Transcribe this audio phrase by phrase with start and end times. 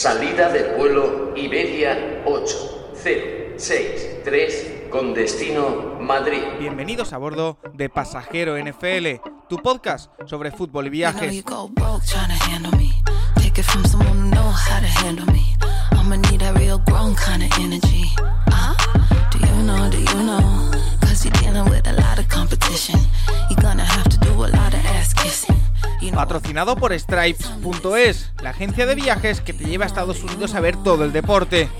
[0.00, 6.40] Salida del vuelo Iberia 8063 con destino Madrid.
[6.58, 11.44] Bienvenidos a bordo de Pasajero NFL, tu podcast sobre fútbol y viajes.
[26.20, 30.76] Patrocinado por Stripes.es, la agencia de viajes que te lleva a Estados Unidos a ver
[30.76, 31.70] todo el deporte.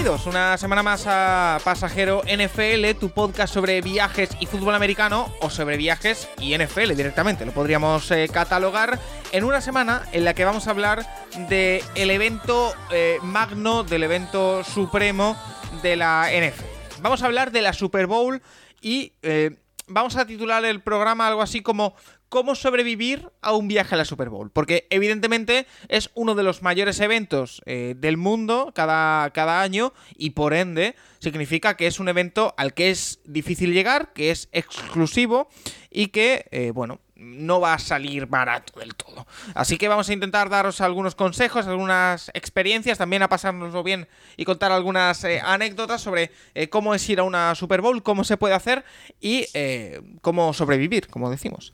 [0.00, 5.50] Bienvenidos una semana más a Pasajero NFL, tu podcast sobre viajes y fútbol americano o
[5.50, 7.44] sobre viajes y NFL directamente.
[7.44, 8.98] Lo podríamos eh, catalogar
[9.30, 11.06] en una semana en la que vamos a hablar
[11.50, 15.36] del el evento eh, magno, del evento supremo
[15.82, 17.02] de la NFL.
[17.02, 18.40] Vamos a hablar de la Super Bowl
[18.80, 19.50] y eh,
[19.86, 21.94] vamos a titular el programa algo así como
[22.30, 24.50] cómo sobrevivir a un viaje a la Super Bowl.
[24.50, 30.30] Porque evidentemente es uno de los mayores eventos eh, del mundo cada, cada año y
[30.30, 35.48] por ende significa que es un evento al que es difícil llegar, que es exclusivo
[35.90, 39.26] y que, eh, bueno, no va a salir barato del todo.
[39.54, 44.46] Así que vamos a intentar daros algunos consejos, algunas experiencias, también a pasárnoslo bien y
[44.46, 48.38] contar algunas eh, anécdotas sobre eh, cómo es ir a una Super Bowl, cómo se
[48.38, 48.84] puede hacer
[49.20, 51.72] y eh, cómo sobrevivir, como decimos.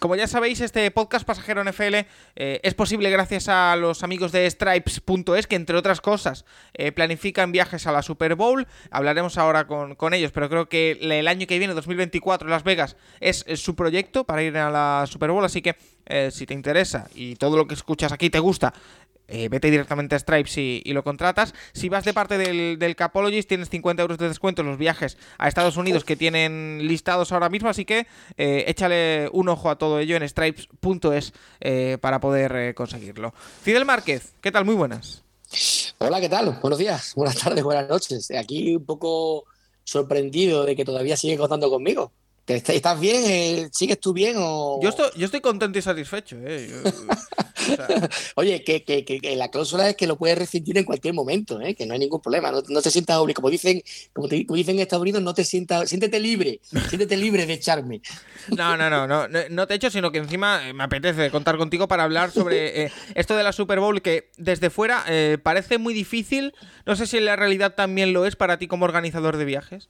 [0.00, 1.94] como ya sabéis, este podcast Pasajero NFL
[2.34, 6.44] es posible gracias a los amigos de Stripes.es, que entre otras cosas
[6.94, 8.66] planifican viajes a la Super Bowl.
[8.90, 12.96] Hablaremos ahora con, con ellos, pero creo que el año que viene, 2024, Las Vegas,
[13.20, 15.76] es su proyecto para ir a la Super Bowl, así que
[16.06, 18.72] eh, si te interesa y todo lo que escuchas aquí te gusta,
[19.28, 21.52] eh, vete directamente a Stripes y, lo contratas.
[21.72, 25.18] Si vas de parte del, del, Capologist, tienes 50 euros de descuento en los viajes
[25.38, 29.76] a Estados Unidos que tienen listados ahora mismo, así que eh, échale un ojo a
[29.76, 31.32] todo ello en stripes.es
[32.00, 33.34] para poder conseguirlo.
[33.62, 34.64] Fidel Márquez, ¿qué tal?
[34.64, 35.24] Muy buenas.
[35.98, 36.58] Hola, ¿qué tal?
[36.60, 38.30] Buenos días, buenas tardes, buenas noches.
[38.30, 39.44] Aquí un poco
[39.84, 42.12] sorprendido de que todavía sigue contando conmigo.
[42.46, 43.24] ¿Estás bien?
[43.26, 44.36] Eh, ¿Sigues tú bien?
[44.38, 44.78] O...
[44.80, 46.36] Yo, estoy, yo estoy contento y satisfecho.
[46.44, 46.70] Eh.
[48.36, 51.74] Oye, que, que, que, la cláusula es que lo puedes rescindir en cualquier momento, ¿eh?
[51.74, 52.52] que no hay ningún problema.
[52.52, 53.42] No, te sientas obligado.
[53.42, 57.46] Como dicen, como, te, dicen en Estados Unidos, no te sientas, siéntete libre, siéntete libre
[57.46, 58.00] de echarme.
[58.56, 62.04] No, no, no, no, no te echo, sino que encima me apetece contar contigo para
[62.04, 65.04] hablar sobre esto de la Super Bowl, que desde fuera
[65.42, 66.54] parece muy difícil.
[66.84, 69.88] No sé si en la realidad también lo es para ti como organizador de viajes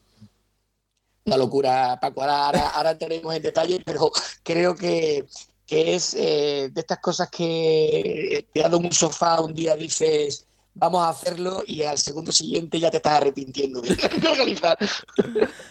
[1.26, 2.22] una locura, Paco.
[2.22, 4.10] Ahora, ahora, entraremos en detalle, pero
[4.42, 5.26] creo que,
[5.68, 11.08] es eh, de estas cosas que te dado un sofá un día dices vamos a
[11.08, 13.92] hacerlo y al segundo siguiente ya te estás arrepintiendo de
[14.30, 14.78] organizar.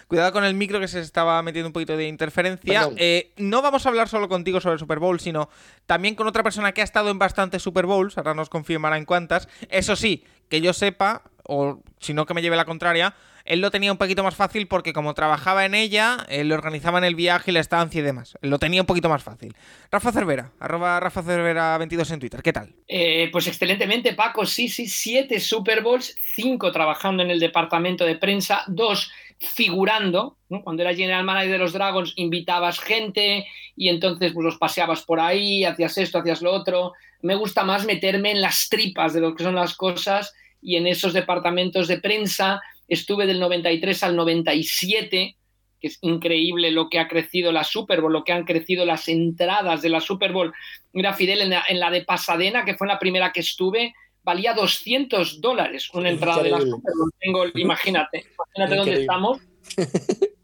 [0.07, 2.89] Cuidado con el micro que se estaba metiendo un poquito de interferencia.
[2.97, 5.49] Eh, no vamos a hablar solo contigo sobre el Super Bowl, sino
[5.85, 9.05] también con otra persona que ha estado en bastantes Super Bowls, ahora nos confirmará en
[9.05, 9.47] cuántas.
[9.69, 13.15] Eso sí, que yo sepa, o si no que me lleve la contraria,
[13.45, 17.03] él lo tenía un poquito más fácil porque como trabajaba en ella, él le organizaban
[17.03, 18.37] el viaje y la estancia y demás.
[18.41, 19.55] lo tenía un poquito más fácil.
[19.91, 22.73] Rafa Cervera, arroba Rafa Cervera 22 en Twitter, ¿qué tal?
[22.87, 24.45] Eh, pues excelentemente, Paco.
[24.45, 30.37] Sí, sí, siete Super Bowls, cinco trabajando en el departamento de prensa, dos figurando.
[30.63, 33.45] Cuando era general manager de los Dragons, invitabas gente
[33.75, 36.93] y entonces pues, los paseabas por ahí, hacías esto, hacías lo otro.
[37.21, 40.87] Me gusta más meterme en las tripas de lo que son las cosas y en
[40.87, 45.35] esos departamentos de prensa estuve del 93 al 97,
[45.79, 49.07] que es increíble lo que ha crecido la Super Bowl, lo que han crecido las
[49.07, 50.53] entradas de la Super Bowl.
[50.93, 55.89] Mira, Fidel, en la, de Pasadena, que fue la primera que estuve, valía 200 dólares
[55.93, 57.11] una entrada de la Super Bowl.
[57.19, 58.25] Tengo, imagínate,
[58.57, 59.41] imagínate dónde estamos.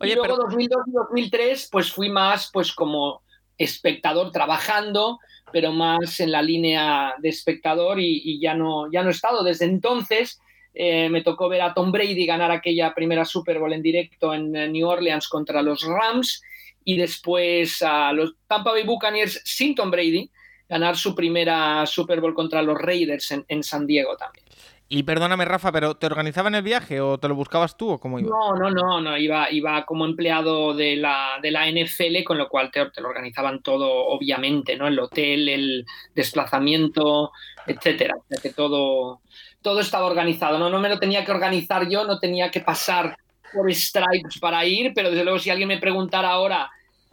[0.00, 3.22] Oye, y luego 2002 y 2003, pues fui más pues como
[3.58, 5.18] espectador trabajando,
[5.52, 9.44] pero más en la línea de espectador y, ya, no, ya no he estado.
[9.44, 10.40] Desde entonces
[10.74, 14.52] eh, me tocó ver a Tom Brady ganar aquella primera Super Bowl en directo en
[14.52, 16.42] New Orleans contra los Rams
[16.84, 20.30] y después a los Tampa Bay Buccaneers sin Tom Brady
[20.68, 24.46] ganar su primera Super Bowl contra los Raiders en, San Diego también.
[24.88, 28.18] Y perdóname, Rafa, pero ¿te organizaban el viaje o te lo buscabas tú o cómo
[28.18, 28.28] iba?
[28.28, 29.16] No, no, no, no.
[29.16, 33.08] Iba, iba como empleado de la, de la NFL, con lo cual te, te, lo
[33.08, 34.88] organizaban todo, obviamente, ¿no?
[34.88, 37.30] El hotel, el desplazamiento,
[37.66, 38.16] etcétera.
[38.42, 39.20] que todo,
[39.62, 40.70] todo estaba organizado, ¿no?
[40.70, 43.16] No me lo tenía que organizar yo, no tenía que pasar
[43.52, 46.70] por stripes para ir, pero desde luego si alguien me preguntara ahora,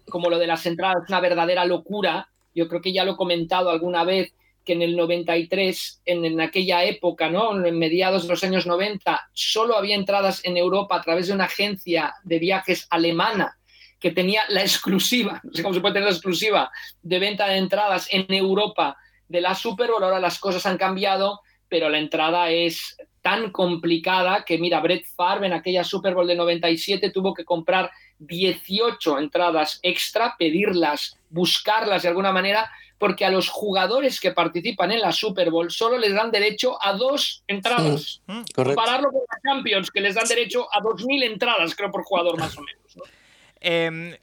[0.09, 3.17] como lo de las entradas es una verdadera locura, yo creo que ya lo he
[3.17, 4.33] comentado alguna vez,
[4.63, 7.65] que en el 93, en, en, aquella época, ¿no?
[7.65, 11.45] en mediados de los años 90, solo había entradas en Europa a través de una
[11.45, 13.57] agencia de viajes alemana
[13.99, 16.71] que tenía la exclusiva, no sé cómo se puede tener la exclusiva
[17.01, 18.97] de venta de entradas en Europa
[19.27, 20.03] de la Super Bowl.
[20.03, 25.47] Ahora las cosas han cambiado, pero la entrada es tan complicada que, mira, Brett Favre
[25.47, 32.07] en aquella Super Bowl de 97 tuvo que comprar 18 entradas extra, pedirlas, buscarlas de
[32.07, 36.31] alguna manera, porque a los jugadores que participan en la Super Bowl solo les dan
[36.31, 38.21] derecho a dos entradas.
[38.27, 42.39] Mm, Compararlo con la Champions, que les dan derecho a 2.000 entradas, creo, por jugador
[42.39, 43.09] más o menos.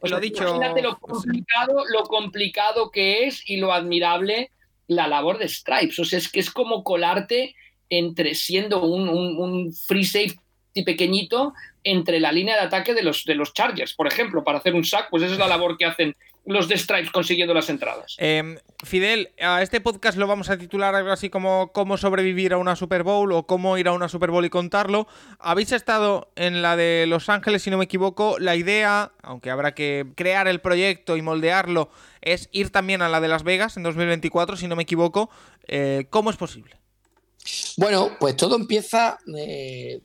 [0.00, 0.44] Pues lo dicho.
[0.44, 4.50] Imagínate lo complicado, lo complicado que es y lo admirable
[4.86, 5.98] la labor de Stripes.
[5.98, 7.54] O sea, es que es como colarte
[7.90, 11.52] entre siendo un, un, free safety pequeñito
[11.84, 14.84] entre la línea de ataque de los, de los Chargers, por ejemplo, para hacer un
[14.84, 16.16] sack, pues esa es la labor que hacen
[16.46, 18.16] los de Stripes consiguiendo las entradas.
[18.18, 22.58] Em, Fidel, a este podcast lo vamos a titular algo así como cómo sobrevivir a
[22.58, 25.06] una Super Bowl o cómo ir a una Super Bowl y contarlo.
[25.38, 28.38] Habéis estado en la de Los Ángeles, si no me equivoco.
[28.38, 31.88] La idea, aunque habrá que crear el proyecto y moldearlo,
[32.20, 35.30] es ir también a la de Las Vegas en 2024, si no me equivoco.
[35.66, 36.76] Eh, ¿Cómo es posible?
[37.76, 39.18] Bueno, pues todo empieza...
[39.36, 40.00] Eh,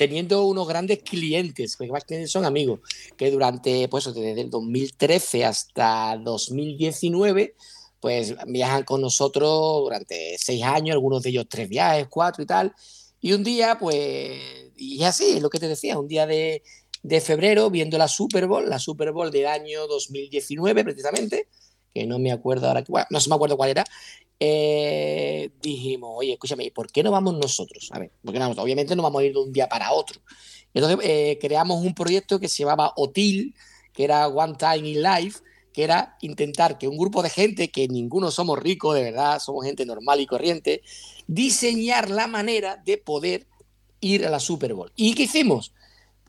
[0.00, 2.80] teniendo unos grandes clientes, que más que son amigos,
[3.18, 7.54] que durante, pues, desde el 2013 hasta 2019,
[8.00, 12.72] pues viajan con nosotros durante seis años, algunos de ellos tres viajes, cuatro y tal.
[13.20, 14.40] Y un día, pues,
[14.74, 16.62] y así, es lo que te decía, un día de,
[17.02, 21.46] de febrero, viendo la Super Bowl, la Super Bowl del año 2019 precisamente,
[21.92, 23.84] que no me acuerdo ahora, no se me acuerdo cuál era,
[24.42, 27.90] eh, dijimos, oye, escúchame, ¿por qué no vamos nosotros?
[27.92, 30.20] A ver, porque no, obviamente no vamos a ir de un día para otro.
[30.72, 33.54] Entonces eh, creamos un proyecto que se llamaba OTIL,
[33.92, 35.40] que era One Time in Life,
[35.74, 39.64] que era intentar que un grupo de gente, que ninguno somos ricos, de verdad, somos
[39.64, 40.82] gente normal y corriente,
[41.26, 43.46] diseñar la manera de poder
[44.00, 44.90] ir a la Super Bowl.
[44.96, 45.74] ¿Y qué hicimos?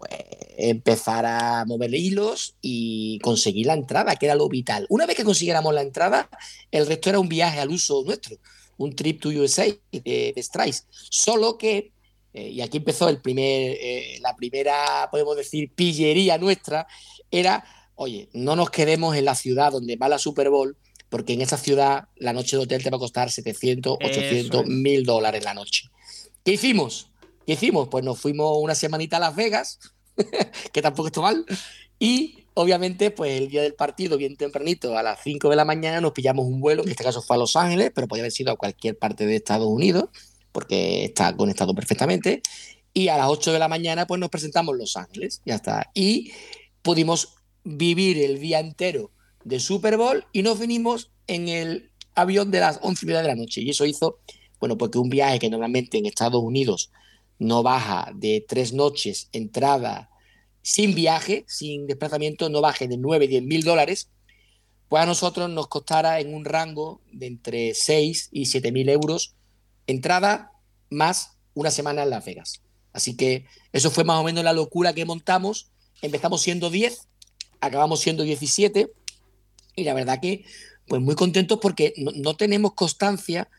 [0.01, 0.19] Pues
[0.57, 4.85] empezar a mover hilos y conseguir la entrada, que era lo vital.
[4.89, 6.29] Una vez que consiguiéramos la entrada,
[6.71, 8.37] el resto era un viaje al uso nuestro,
[8.77, 10.73] un trip to USA de, de
[11.09, 11.91] Solo que,
[12.33, 16.87] eh, y aquí empezó el primer, eh, la primera, podemos decir, pillería nuestra,
[17.29, 17.63] era,
[17.95, 20.77] oye, no nos quedemos en la ciudad donde va la Super Bowl,
[21.09, 25.03] porque en esa ciudad la noche de hotel te va a costar 700, 800, mil
[25.03, 25.89] dólares la noche.
[26.43, 27.07] ¿Qué hicimos?
[27.45, 27.87] ¿Qué hicimos?
[27.89, 29.79] Pues nos fuimos una semanita a Las Vegas,
[30.73, 31.45] que tampoco está mal,
[31.99, 36.01] y obviamente, pues el día del partido, bien tempranito, a las 5 de la mañana,
[36.01, 38.51] nos pillamos un vuelo, en este caso fue a Los Ángeles, pero podía haber sido
[38.51, 40.05] a cualquier parte de Estados Unidos,
[40.51, 42.41] porque está conectado perfectamente,
[42.93, 45.89] y a las 8 de la mañana, pues nos presentamos en Los Ángeles, ya está.
[45.93, 46.31] Y
[46.81, 49.11] pudimos vivir el día entero
[49.43, 53.61] de Super Bowl y nos vinimos en el avión de las 11 de la noche.
[53.61, 54.19] Y eso hizo,
[54.59, 56.91] bueno, porque un viaje que normalmente en Estados Unidos
[57.41, 60.11] no baja de tres noches, entrada,
[60.61, 64.09] sin viaje, sin desplazamiento, no baje de 9, 10 mil dólares,
[64.87, 69.33] pues a nosotros nos costara en un rango de entre 6 y 7 mil euros
[69.87, 70.51] entrada
[70.91, 72.61] más una semana en Las Vegas.
[72.93, 75.71] Así que eso fue más o menos la locura que montamos.
[76.03, 77.07] Empezamos siendo 10,
[77.59, 78.91] acabamos siendo 17
[79.77, 80.45] y la verdad que
[80.87, 83.49] pues muy contentos porque no tenemos constancia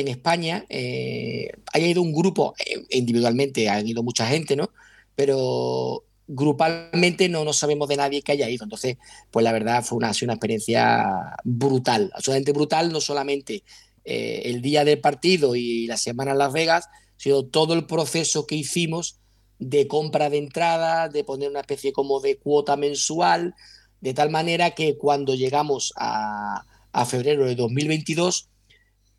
[0.00, 4.70] en España eh, haya ido un grupo, eh, individualmente ha ido mucha gente, ¿no?
[5.14, 8.64] Pero grupalmente no, no sabemos de nadie que haya ido.
[8.64, 8.96] Entonces,
[9.30, 13.64] pues la verdad fue una, experiencia brutal, absolutamente brutal, no solamente
[14.04, 18.46] eh, el día del partido y la semana en Las Vegas, sino todo el proceso
[18.46, 19.18] que hicimos
[19.58, 23.54] de compra de entrada, de poner una especie como de cuota mensual,
[24.00, 26.64] de tal manera que cuando llegamos a
[27.06, 28.48] febrero de 2022,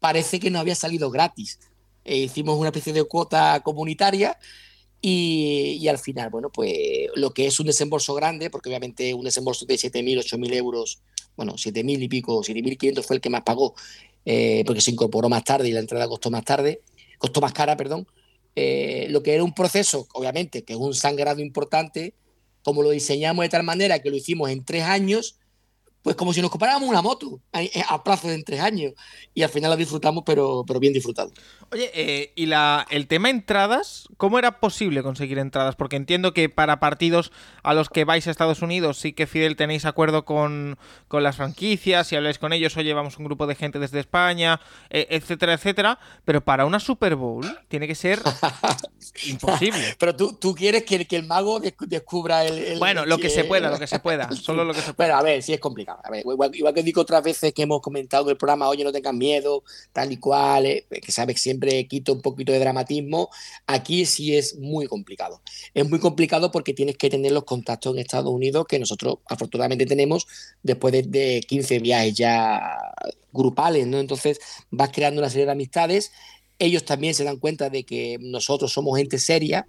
[0.03, 1.59] parece que no había salido gratis.
[2.03, 4.37] Eh, hicimos una especie de cuota comunitaria
[4.99, 9.65] y, al final, bueno, pues lo que es un desembolso grande, porque obviamente un desembolso
[9.65, 10.99] de 7.000, 8.000 euros,
[11.37, 13.75] bueno, 7.000 y pico, 7.500 fue el que más pagó,
[14.25, 16.81] eh, porque se incorporó más tarde y la entrada costó más tarde,
[17.17, 18.05] costó más cara, perdón.
[18.57, 22.13] Eh, lo que era un proceso, obviamente, que es un sangrado importante,
[22.61, 25.37] como lo diseñamos de tal manera que lo hicimos en tres años,
[26.03, 28.93] pues como si nos compráramos una moto a, plazo de tres años.
[29.33, 31.31] Y al final la disfrutamos, pero, pero bien disfrutado.
[31.71, 34.09] Oye, eh, ¿y la, el tema entradas?
[34.17, 35.77] ¿Cómo era posible conseguir entradas?
[35.77, 37.31] Porque entiendo que para partidos
[37.63, 40.77] a los que vais a Estados Unidos sí que Fidel tenéis acuerdo con,
[41.09, 45.07] las franquicias y habláis con ellos, oye, vamos un grupo de gente desde España, e,
[45.09, 45.99] etcétera, etcétera.
[46.25, 48.21] Pero para una Super Bowl tiene que ser
[49.27, 49.95] imposible.
[49.97, 52.77] Pero tú, tú quieres que, que el mago descubra el...
[52.77, 54.29] bueno, lo que se pueda, lo que se pueda.
[54.35, 55.07] Solo lo que se pueda.
[55.07, 55.92] Pero a ver, sí es complicado
[56.23, 59.63] igual, que digo otras veces que hemos comentado en el programa, oye, no tengan miedo,
[59.91, 63.29] tal y cual, eh, que sabes que siempre quito un poquito de dramatismo,
[63.67, 65.41] aquí sí es muy complicado.
[65.73, 69.85] Es muy complicado porque tienes que tener los contactos en Estados Unidos que nosotros afortunadamente
[69.85, 70.27] tenemos
[70.61, 72.61] después de, de 15 viajes ya
[73.31, 73.99] grupales, ¿no?
[73.99, 76.11] Entonces vas creando una serie de amistades.
[76.59, 79.67] Ellos también se dan cuenta de que nosotros somos gente seria,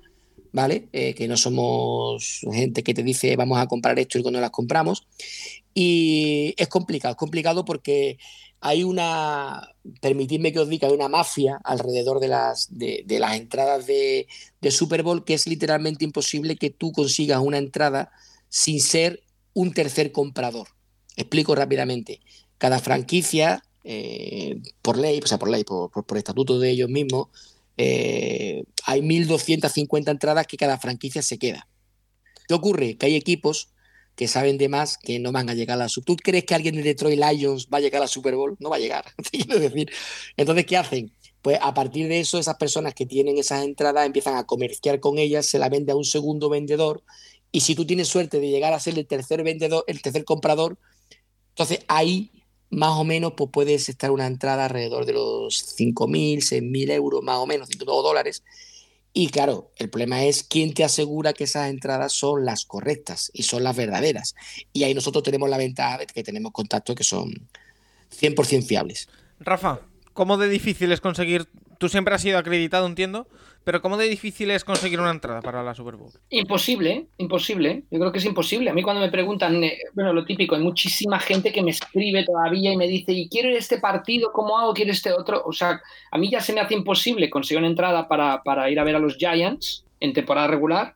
[0.54, 0.88] ¿vale?
[0.92, 4.52] Eh, que no somos gente que te dice vamos a comprar esto y cuando las
[4.52, 5.06] compramos.
[5.75, 8.18] Y es complicado, es complicado porque
[8.61, 13.84] hay una, permitidme que os diga, hay una mafia alrededor de las, de, las entradas
[13.87, 14.28] de,
[14.70, 18.12] Super Bowl que es literalmente imposible que tú consigas una entrada
[18.49, 20.68] sin ser un tercer comprador.
[21.16, 22.20] Explico rápidamente.
[22.58, 27.28] Cada franquicia, eh, por ley, o sea, por ley, por, por, estatuto de ellos mismos,
[27.76, 31.68] eh, hay 1.250 entradas que cada franquicia se queda.
[32.46, 32.96] ¿Qué ocurre?
[32.96, 33.70] Que hay equipos
[34.16, 36.54] que saben de más que no van a llegar a la Super ¿Tú crees que
[36.54, 38.56] alguien de Detroit Lions va a llegar a la Super Bowl?
[38.60, 39.04] No va a llegar.
[39.58, 39.90] decir.
[40.36, 41.12] Entonces, ¿qué hacen?
[41.42, 45.18] Pues a partir de eso, esas personas que tienen esas entradas empiezan a comerciar con
[45.18, 47.02] ellas, se la vende a un segundo vendedor.
[47.50, 50.78] Y si tú tienes suerte de llegar a ser el tercer vendedor, el tercer comprador,
[51.50, 52.30] entonces ahí
[52.71, 57.38] más o menos pues puedes estar una entrada alrededor de los 5.000, 6.000 euros más
[57.38, 58.42] o menos, 5 dólares.
[59.16, 63.44] Y claro, el problema es quién te asegura que esas entradas son las correctas y
[63.44, 64.35] son las verdaderas.
[64.73, 67.33] Y ahí nosotros tenemos la ventaja de que tenemos contactos que son
[68.11, 69.09] 100% fiables.
[69.38, 69.80] Rafa,
[70.12, 71.49] ¿cómo de difícil es conseguir?
[71.84, 73.28] Tú siempre has sido acreditado, entiendo.
[73.62, 76.12] Pero ¿cómo de difícil es conseguir una entrada para la Super Bowl?
[76.30, 77.82] Imposible, imposible.
[77.90, 78.70] Yo creo que es imposible.
[78.70, 82.24] A mí cuando me preguntan, eh, bueno, lo típico, hay muchísima gente que me escribe
[82.24, 84.72] todavía y me dice, y quiero este partido, ¿cómo hago?
[84.72, 85.42] ¿Quiero este otro?
[85.44, 85.78] O sea,
[86.10, 88.96] a mí ya se me hace imposible conseguir una entrada para, para ir a ver
[88.96, 90.94] a los Giants en temporada regular,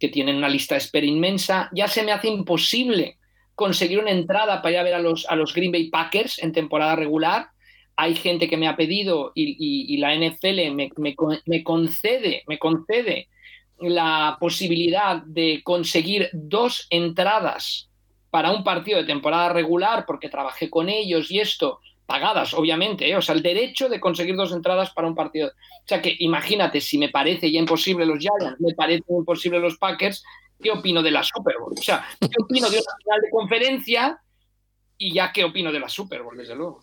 [0.00, 1.70] que tienen una lista de espera inmensa.
[1.72, 3.18] Ya se me hace imposible
[3.54, 6.50] conseguir una entrada para ir a ver a los, a los Green Bay Packers en
[6.50, 7.53] temporada regular
[7.96, 13.28] hay gente que me ha pedido y, la NFL me, concede, me concede
[13.78, 17.88] la posibilidad de conseguir dos entradas
[18.30, 23.16] para un partido de temporada regular, porque trabajé con ellos y esto, pagadas, obviamente, ¿eh?
[23.16, 25.48] o sea, el derecho de conseguir dos entradas para un partido.
[25.48, 29.78] O sea, que imagínate, si me parece ya imposible los Giants, me parece imposible los
[29.78, 30.24] Packers,
[30.60, 31.74] ¿qué opino de la Super Bowl?
[31.78, 34.20] O sea, ¿qué opino de una final de conferencia?
[34.98, 36.80] Y ya qué opino de la Super Bowl, desde luego.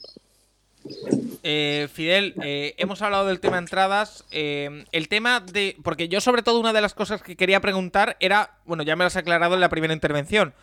[1.44, 4.26] Eh, Fidel, eh, hemos hablado del tema entradas.
[4.32, 5.78] Eh, el tema de.
[5.84, 8.58] Porque yo, sobre todo, una de las cosas que quería preguntar era.
[8.66, 10.54] Bueno, ya me lo has aclarado en la primera intervención.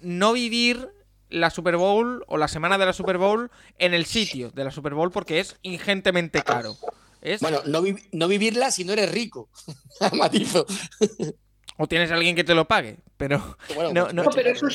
[0.00, 0.88] no vivir
[1.30, 4.70] la Super Bowl o la semana de la Super Bowl en el sitio de la
[4.70, 6.76] Super Bowl porque es ingentemente caro.
[7.40, 9.48] Bueno, no, no, vivirla si no eres rico.
[10.12, 10.66] Matizo
[11.76, 13.56] o tienes a alguien que te lo pague, pero
[13.92, 14.66] no, no, pero eso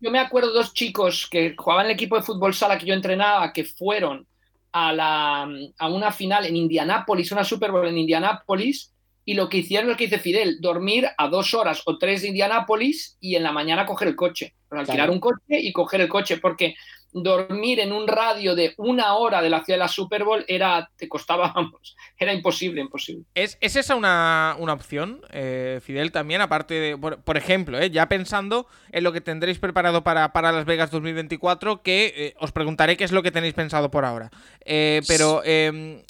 [0.00, 2.94] yo me acuerdo dos chicos que jugaban en el equipo de fútbol sala que yo
[2.94, 4.26] entrenaba que fueron
[4.72, 8.92] a, la, a una final en Indianápolis, una Super Bowl en Indianápolis,
[9.24, 12.22] y lo que hicieron es lo que dice Fidel, dormir a dos horas o tres
[12.22, 16.08] de Indianápolis y en la mañana coger el coche, alquilar un coche y coger el
[16.08, 16.74] coche, porque
[17.14, 20.90] dormir en un radio de una hora de la ciudad de la Super Bowl era,
[20.96, 23.24] te costaba, vamos, era imposible, imposible.
[23.34, 26.40] ¿Es, esa una, opción, eh, Fidel, también?
[26.40, 30.64] Aparte de, por, ejemplo, eh, ya pensando en lo que tendréis preparado para, para Las
[30.64, 34.30] Vegas 2024, que eh, os preguntaré qué es lo que tenéis pensado por ahora.
[34.64, 36.02] pero em,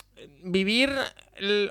[0.42, 0.90] vivir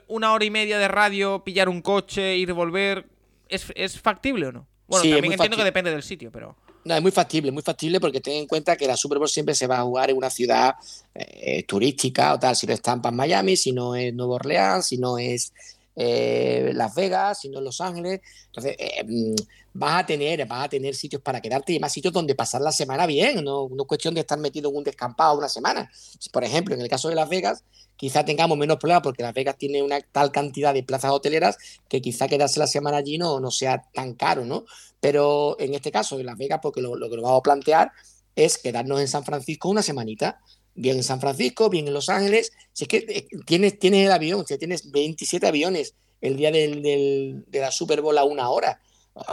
[0.07, 3.07] una hora y media de radio, pillar un coche, ir y volver,
[3.49, 4.67] ¿es, factible o no?
[4.87, 6.55] Bueno, también entiendo que depende del sitio, pero...
[6.85, 9.55] No, es muy factible, muy factible porque ten en cuenta que la Super Bowl siempre
[9.55, 10.75] se va a jugar en una ciudad
[11.15, 14.87] eh, turística o tal, si no es Tampa en Miami, si no es Nueva Orleans,
[14.87, 15.53] si no es
[15.95, 18.21] eh, Las Vegas, si no es Los Ángeles.
[18.47, 19.35] Entonces, eh, mm,
[19.73, 22.71] vas a tener, vas a tener sitios para quedarte y más sitios donde pasar la
[22.71, 25.89] semana bien, no, no es cuestión de estar metido en un descampado una semana.
[26.31, 27.63] Por ejemplo, en el caso de Las Vegas,
[27.95, 31.57] quizá tengamos menos problemas porque Las Vegas tiene una tal cantidad de plazas hoteleras
[31.87, 34.65] que quizá quedarse la semana allí no, no sea tan caro, ¿no?
[34.99, 37.91] Pero en este caso de Las Vegas, porque lo, que nos vamos a plantear
[38.35, 40.39] es quedarnos en San Francisco una semanita,
[40.75, 44.11] bien en San Francisco, bien en Los Ángeles, si es que eh, tienes, tienes el
[44.11, 48.79] avión, o tienes 27 aviones el día del, de la Super Bowl a una hora.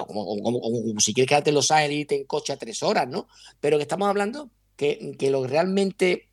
[0.07, 3.29] como, si quieres quedarte en Los Ángeles y en coche a tres horas, ¿no?
[3.61, 6.29] Pero que estamos hablando que, que lo realmente,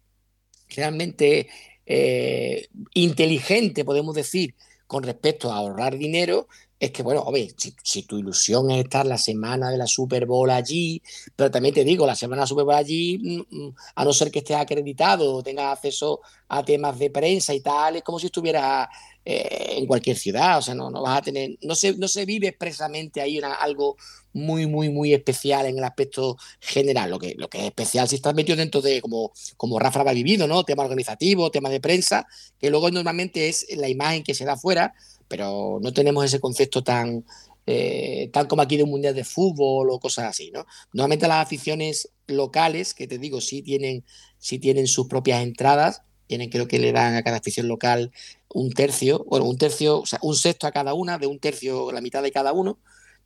[0.69, 1.47] realmente
[1.85, 4.55] eh, inteligente, podemos decir,
[4.87, 6.47] con respecto a ahorrar dinero,
[6.79, 10.50] es que, bueno, oye, si, tu ilusión es estar la semana de la Super Bowl
[10.50, 11.01] allí,
[11.36, 14.13] pero también te digo, la semana de la Super Bowl allí, mm, mm, a no
[14.13, 18.19] ser que estés acreditado o tengas acceso a temas de prensa y tal, es como
[18.19, 18.88] si estuvieras
[19.29, 22.48] eh, en cualquier ciudad, o sea, no, vas a tener, no se, no se vive
[22.48, 23.98] expresamente ahí algo
[24.31, 27.10] muy, muy, muy especial en el aspecto general.
[27.10, 30.13] Lo que, lo que es especial si estás metido dentro de, como, como Rafa ha
[30.13, 30.63] vivido, ¿no?
[30.63, 32.25] Tema organizativo, tema de prensa,
[32.57, 34.93] que luego normalmente es la imagen que se da afuera
[35.27, 37.25] pero no tenemos ese concepto tan,
[37.65, 40.65] eh, tan como aquí de un mundial de fútbol o cosas así, ¿no?
[40.93, 44.05] Normalmente las aficiones locales, que te digo, sí tienen,
[44.38, 48.12] sí tienen sus propias entradas, tienen, creo que le dan a cada afición local
[48.50, 51.92] un tercio, bueno, un tercio, o sea, un sexto a cada una, de un tercio,
[51.92, 52.80] la mitad de cada uno,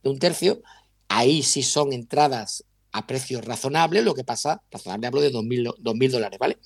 [0.04, 0.62] de un tercio.
[1.08, 2.64] Ahí sí son entradas
[2.94, 6.58] a precios razonables, lo que pasa, razonable hablo de 2.000 dólares, ¿vale?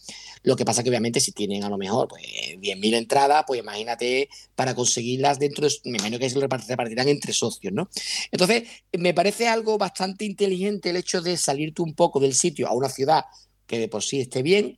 [0.44, 4.30] Lo que pasa que obviamente si tienen a lo mejor pues 10.000 entradas, pues imagínate
[4.56, 7.90] para conseguirlas dentro, de, me imagino que se repartirán entre socios, ¿no?
[8.32, 8.64] Entonces,
[8.98, 12.90] me parece algo bastante inteligente el hecho de salirte un poco del sitio a una
[12.90, 13.26] ciudad
[13.68, 14.78] que de por sí esté bien.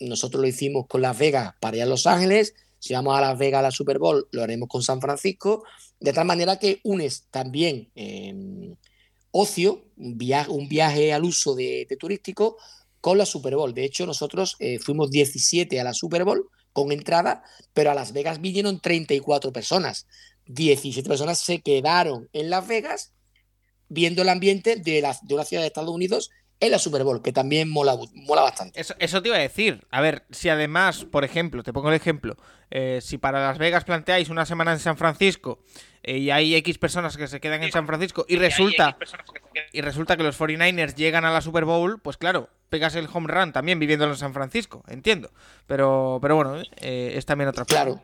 [0.00, 3.38] Nosotros lo hicimos con Las Vegas para ir a Los Ángeles, si vamos a Las
[3.38, 5.64] Vegas a la Super Bowl, lo haremos con San Francisco,
[6.00, 7.90] de tal manera que unes también...
[7.94, 8.74] Eh,
[9.30, 10.16] ocio, un
[10.68, 12.56] viaje, al uso de, turístico
[13.00, 13.74] con la Super Bowl.
[13.74, 17.42] De hecho, nosotros eh, fuimos 17 a la Super Bowl con entrada,
[17.72, 20.06] pero a Las Vegas vinieron 34 personas.
[20.46, 23.12] 17 personas se quedaron en Las Vegas
[23.88, 27.68] viendo el ambiente de una ciudad de Estados Unidos en la Super Bowl, que también
[27.68, 28.80] mola, mola bastante.
[28.80, 29.86] Eso, eso, te iba a decir.
[29.90, 32.36] A ver, si además, por ejemplo, te pongo el ejemplo,
[32.70, 35.60] eh, si para Las Vegas planteáis una semana en San Francisco
[36.02, 38.98] eh, y hay X personas que se quedan en San Francisco y resulta,
[39.72, 43.28] y resulta que los 49ers llegan a la Super Bowl, pues claro, pegas el home
[43.32, 45.30] run también viviendo en San Francisco, entiendo.
[45.66, 47.84] Pero, pero bueno, eh, es también otra cosa.
[47.84, 48.02] Claro.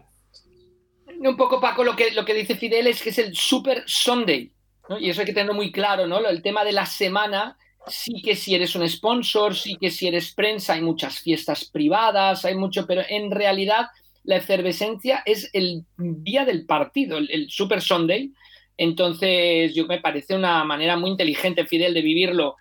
[1.18, 4.52] Un poco, Paco, lo que, lo que dice Fidel es que es el Super Sunday.
[5.00, 6.18] Y eso hay que tenerlo muy claro, ¿no?
[6.18, 10.32] El tema de la semana sí que si eres un sponsor, sí que si eres
[10.32, 13.86] prensa, hay muchas fiestas privadas, hay mucho, pero en realidad
[14.24, 18.32] la efervescencia es el día del partido, el, Super Sunday.
[18.76, 22.56] Entonces, yo me parece una manera muy inteligente, Fidel, de vivirlo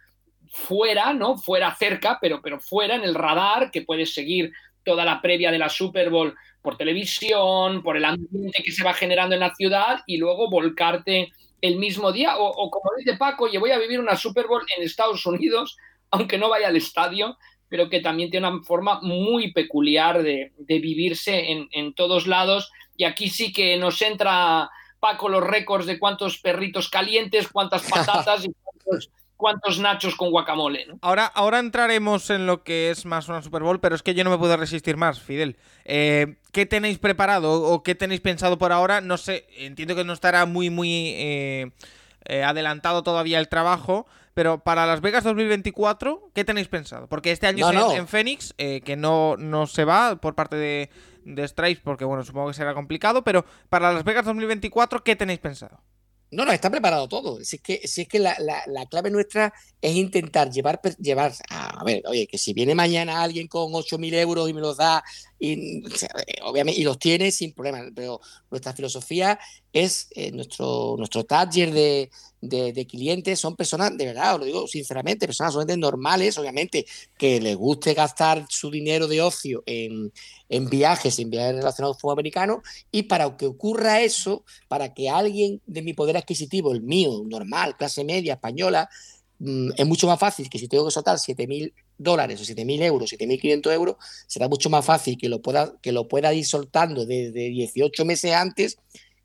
[0.50, 1.38] fuera, ¿no?
[1.38, 4.52] Fuera cerca, pero, pero fuera en el radar, que puedes seguir
[4.84, 8.94] toda la previa de la Super Bowl por televisión, por el ambiente que se va
[8.94, 13.60] generando en la ciudad y luego volcarte el mismo día, o, como dice Paco, yo
[13.60, 15.78] voy a vivir una Super Bowl en Estados Unidos,
[16.12, 17.38] aunque no vaya al estadio,
[17.70, 22.72] pero que también tiene una forma muy peculiar de, vivirse en, todos lados.
[22.98, 28.46] Y aquí sí que nos entra Paco los récords de cuántos perritos calientes, cuántas patatas
[28.46, 29.10] y cuántos,
[29.44, 30.88] cuántos nachos con guacamole.
[31.02, 34.24] Ahora, ahora entraremos en lo que es más una Super Bowl, pero es que yo
[34.24, 35.58] no me puedo resistir más, Fidel.
[35.84, 39.02] Eh, ¿Qué tenéis preparado o qué tenéis pensado por ahora?
[39.02, 41.72] No sé, entiendo que no estará muy, muy eh,
[42.24, 47.08] eh, adelantado todavía el trabajo, pero para Las Vegas 2024, ¿qué tenéis pensado?
[47.08, 50.90] Porque este año es En, Phoenix, que no, no se va por parte de,
[51.26, 55.40] de Stripes, porque bueno, supongo que será complicado, pero para Las Vegas 2024, ¿qué tenéis
[55.40, 55.82] pensado?
[56.34, 57.44] No, no, está preparado todo.
[57.44, 58.36] Si es que, es que la,
[58.90, 63.72] clave nuestra es intentar llevar, llevar a, ver, oye, que si viene mañana alguien con
[63.72, 65.04] 8.000 euros y me los da,
[65.40, 65.84] y,
[66.44, 68.20] obviamente, y los tiene sin problema, pero
[68.50, 69.40] nuestra filosofía
[69.72, 72.10] es eh, nuestro, nuestro taller de,
[72.44, 76.86] de, clientes son personas, de verdad, lo digo sinceramente, personas solamente normales, obviamente,
[77.18, 80.12] que les guste gastar su dinero de ocio en,
[80.50, 85.10] en viajes, en viajes relacionados con fútbol americano, y para que ocurra eso, para que
[85.10, 88.90] alguien de mi poder adquisitivo, el mío, normal, clase media, española,
[89.40, 93.10] mm, es mucho más fácil que si tengo que soltar 7.000 dólares o 7.000 euros,
[93.10, 93.96] 7.500 euros,
[94.28, 98.34] será mucho más fácil que lo pueda, que lo pueda ir soltando desde 18 meses
[98.34, 98.78] antes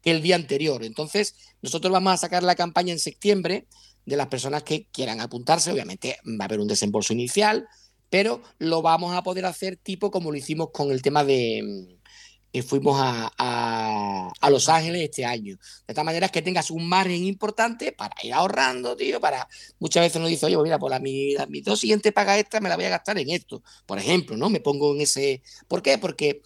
[0.02, 0.84] que el día anterior.
[0.84, 3.66] Entonces, nosotros vamos a sacar la campaña en septiembre
[4.04, 5.72] de las personas que quieran apuntarse.
[5.72, 7.68] Obviamente va a haber un desembolso inicial,
[8.11, 11.98] pero lo vamos a poder hacer tipo como lo hicimos con el tema de mm,
[12.52, 15.58] que fuimos a, a, Los Ángeles este año.
[15.87, 19.46] De tal manera que tengas un margen importante para ir ahorrando, tío, para...
[19.78, 22.68] Muchas veces nos dice, oye, mira, por la, mi, mis dos siguientes pagas extra me
[22.68, 24.48] la voy a gastar en esto, por ejemplo, ¿no?
[24.48, 25.42] Me pongo en ese...
[25.66, 25.98] ¿Por qué?
[25.98, 26.42] Porque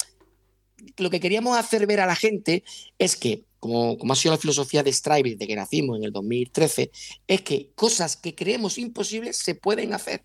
[0.96, 2.64] lo que queríamos hacer ver a la gente
[2.98, 6.12] es que, como, como ha sido la filosofía de Stripe desde que nacimos en el
[6.12, 6.90] 2013,
[7.26, 10.24] es que cosas que creemos imposibles se pueden hacer.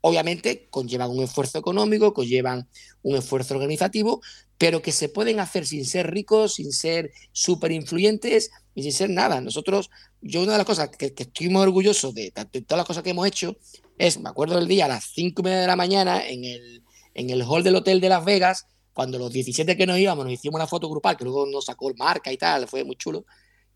[0.00, 2.68] Obviamente conllevan un esfuerzo económico, conllevan
[3.02, 4.20] un esfuerzo organizativo,
[4.58, 9.10] pero que se pueden hacer sin ser ricos, sin ser súper influyentes y sin ser
[9.10, 9.40] nada.
[9.40, 9.90] Nosotros,
[10.20, 13.10] yo una de las cosas que, estoy muy orgulloso de, de, todas las cosas que
[13.10, 13.56] hemos hecho
[13.98, 16.84] es, me acuerdo del día a las 5 y media de la mañana en el,
[17.14, 18.66] en el hall del hotel de Las Vegas,
[18.96, 21.90] cuando los 17 que nos íbamos nos hicimos una foto grupal, que luego nos sacó
[21.90, 23.26] el marca y tal, fue muy chulo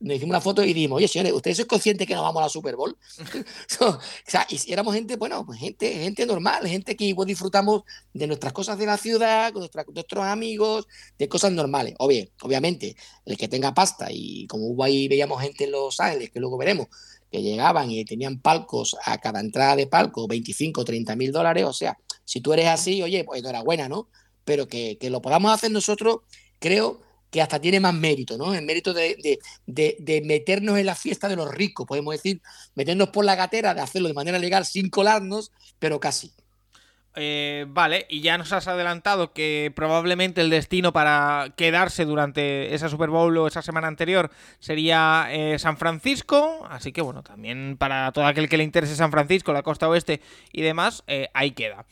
[0.00, 2.46] nos hicimos una foto y dijimos, oye, señores, ¿ustedes son conscientes que nos vamos a
[2.46, 2.96] la Super Bowl?
[3.80, 7.82] o sea, y éramos gente, bueno, pues gente, gente normal, gente que igual disfrutamos
[8.14, 11.94] de nuestras cosas de la ciudad, con, nuestros amigos, de cosas normales.
[11.98, 16.40] Obviamente, el que tenga pasta, y como hubo ahí, veíamos gente en Los Ángeles, que
[16.40, 16.86] luego veremos,
[17.30, 21.74] que llegaban y tenían palcos a cada entrada de palco 25, 30 mil dólares, o
[21.74, 24.08] sea, si tú eres así, oye, pues enhorabuena, ¿no?
[24.44, 26.18] Pero que, que lo podamos hacer nosotros,
[26.58, 27.00] creo
[27.30, 28.54] que hasta tiene más mérito, ¿no?
[28.54, 29.38] El mérito de,
[30.24, 32.42] meternos en la fiesta de los ricos, podemos decir,
[32.74, 36.32] meternos por la gatera, de hacerlo de manera legal sin colarnos, pero casi.
[37.16, 42.88] Eh, vale, y ya nos has adelantado que probablemente el destino para quedarse durante esa
[42.88, 48.12] Super Bowl o esa semana anterior sería eh, San Francisco, así que bueno, también para
[48.12, 50.20] todo aquel que le interese San Francisco, la costa oeste
[50.52, 51.84] y demás, eh, ahí queda.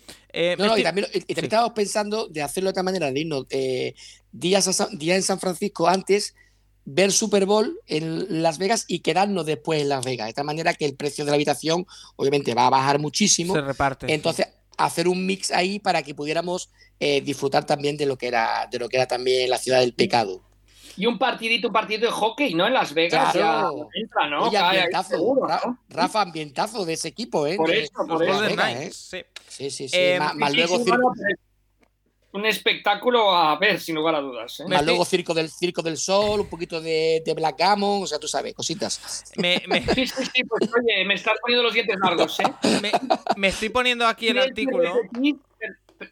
[0.57, 3.47] no, no, y también, estábamos pensando de hacerlo de otra manera, de irnos
[4.31, 6.35] días, días en San Francisco antes
[6.91, 10.27] ver Super Bowl en Las Vegas y quedarnos después en Las Vegas.
[10.27, 13.55] De esta manera que el precio de la habitación obviamente va a bajar muchísimo.
[13.55, 14.13] Se reparte.
[14.13, 14.47] Entonces,
[14.79, 18.79] hacer un mix ahí para que pudiéramos eh, disfrutar también de lo que era de
[18.79, 20.43] lo que era también la ciudad del pecado.
[20.97, 22.67] Y un partidito, un partido de hockey, ¿no?
[22.67, 23.88] En Las Vegas claro.
[23.93, 24.47] ya entra, ¿no?
[24.47, 25.47] ambientazo,
[25.88, 27.57] Rafa, ambientazo de ese equipo, ¿eh?
[27.57, 28.45] Por eso, por eso.
[28.45, 28.91] ¿eh?
[28.93, 29.91] Sí, sí, sí.
[29.93, 30.83] Eh, más, luego
[32.38, 34.61] un espectáculo a ver, sin lugar a dudas.
[34.61, 34.64] ¿eh?
[34.68, 38.18] Más luego circo del circo del sol, un poquito de, de Black Gammon, o sea,
[38.18, 39.24] tú sabes, cositas.
[39.37, 39.59] Me,
[39.94, 42.92] Sí, sí, sí, pues oye, me estás poniendo los dientes largos, ¿eh?
[43.37, 44.94] Me, estoy poniendo aquí el artículo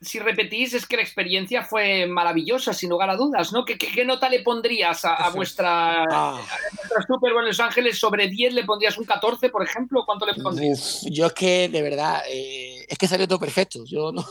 [0.00, 3.64] si repetís, es que la experiencia fue maravillosa, sin lugar a dudas, ¿no?
[3.64, 6.40] ¿Qué, qué, nota le pondrías a, vuestra, ah.
[7.06, 7.98] Super Bowl en Los Ángeles?
[7.98, 10.04] ¿Sobre 10 le pondrías un 14, por ejemplo?
[10.04, 11.04] ¿Cuánto le pondrías?
[11.10, 13.84] yo es que, de verdad, eh, es que salió todo perfecto.
[13.84, 14.24] Yo no,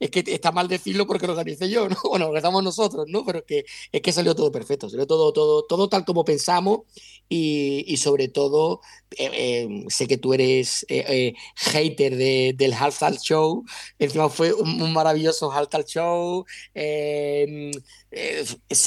[0.00, 1.96] es que está mal decirlo porque lo organicé yo, ¿no?
[2.04, 3.24] Bueno, lo estamos nosotros, ¿no?
[3.24, 6.80] Pero es que, es que salió todo perfecto, salió todo, todo, todo tal como pensamos
[7.28, 8.80] y, sobre todo,
[9.16, 10.86] eh, eh, sé que tú eres
[11.56, 12.16] hater
[12.56, 13.64] del halftime show,
[13.98, 17.70] encima fue un maravilloso Altar Show, em,
[18.16, 18.44] eh,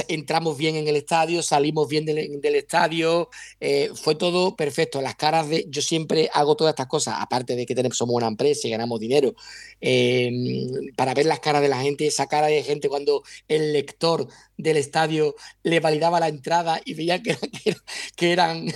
[0.08, 5.02] entramos bien en el estadio, salimos bien del, estadio, eh, fue todo perfecto.
[5.02, 8.28] Las caras de, yo siempre hago todas estas cosas, aparte de que tenemos, somos una
[8.28, 9.36] empresa y ganamos dinero,
[9.82, 14.28] em, para ver las caras de la gente, esa cara de gente cuando el lector
[14.58, 17.38] del estadio le validaba la entrada y veía que,
[18.32, 18.68] eran,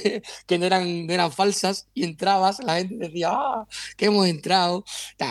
[0.47, 4.83] que no, eran, falsas y entrabas, la gente decía, ah, que hemos entrado.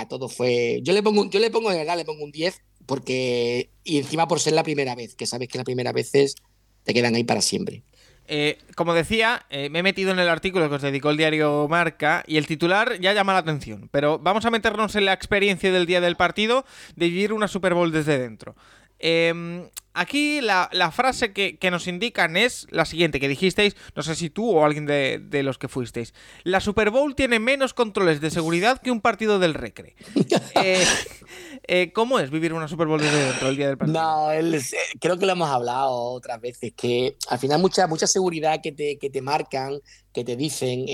[0.09, 3.71] todo fue, yo le pongo, yo le pongo de verdad, le pongo un 10 porque
[3.85, 6.35] y encima por ser la primera vez, que sabes que la primera vez es,
[6.83, 7.85] te quedan ahí para siempre.
[8.27, 11.69] Eh, como decía, eh, me he metido en el artículo que os dedicó el diario
[11.71, 15.71] Marca y el titular ya llama la atención, pero vamos a meternos en la experiencia
[15.71, 16.65] del día del partido
[16.97, 18.57] de vivir una Super Bowl desde dentro.
[19.03, 24.29] Em, aquí la, frase que, nos indican es la siguiente, que dijisteis, no sé si
[24.29, 26.13] tú o alguien de, los que fuisteis.
[26.45, 29.97] La Super Bowl tiene menos controles de seguridad que un partido del Recre.
[30.63, 30.85] Eh,
[31.73, 34.01] eh, ¿Cómo es vivir una Super Bowl desde el día del partido?
[34.01, 34.61] No, eh,
[35.01, 38.99] creo que lo hemos hablado otras veces, que al final mucha, mucha seguridad que te,
[38.99, 39.81] que te marcan,
[40.13, 40.87] que te dicen,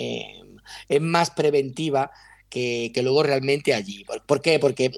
[0.88, 2.10] es más preventiva
[2.48, 4.04] que, luego realmente allí.
[4.26, 4.58] ¿Por, qué?
[4.58, 4.90] Porque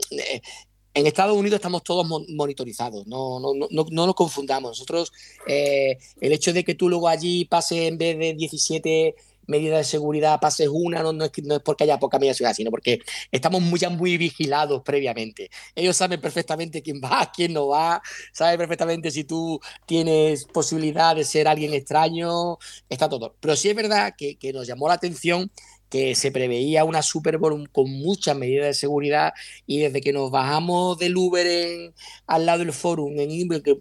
[0.94, 4.70] en Estados Unidos estamos todos monitorizados, no, no, no, no nos confundamos.
[4.70, 5.12] Nosotros,
[5.46, 9.14] eh, el hecho de que tú luego allí pases en vez de 17
[9.48, 12.56] medidas de seguridad, pases una, no, es, no es porque haya poca medida de seguridad,
[12.56, 13.00] sino porque
[13.32, 15.50] estamos muy, ya muy vigilados previamente.
[15.74, 18.00] Ellos saben perfectamente quién va, quién no va,
[18.32, 22.58] saben perfectamente si tú tienes posibilidad de ser alguien extraño,
[22.88, 23.34] está todo.
[23.40, 25.50] Pero sí es verdad que, que nos llamó la atención
[25.88, 29.32] que se preveía una Super Bowl con muchas medidas de seguridad
[29.66, 31.94] y desde que nos bajamos del Uber en,
[32.26, 33.28] al lado del Forum en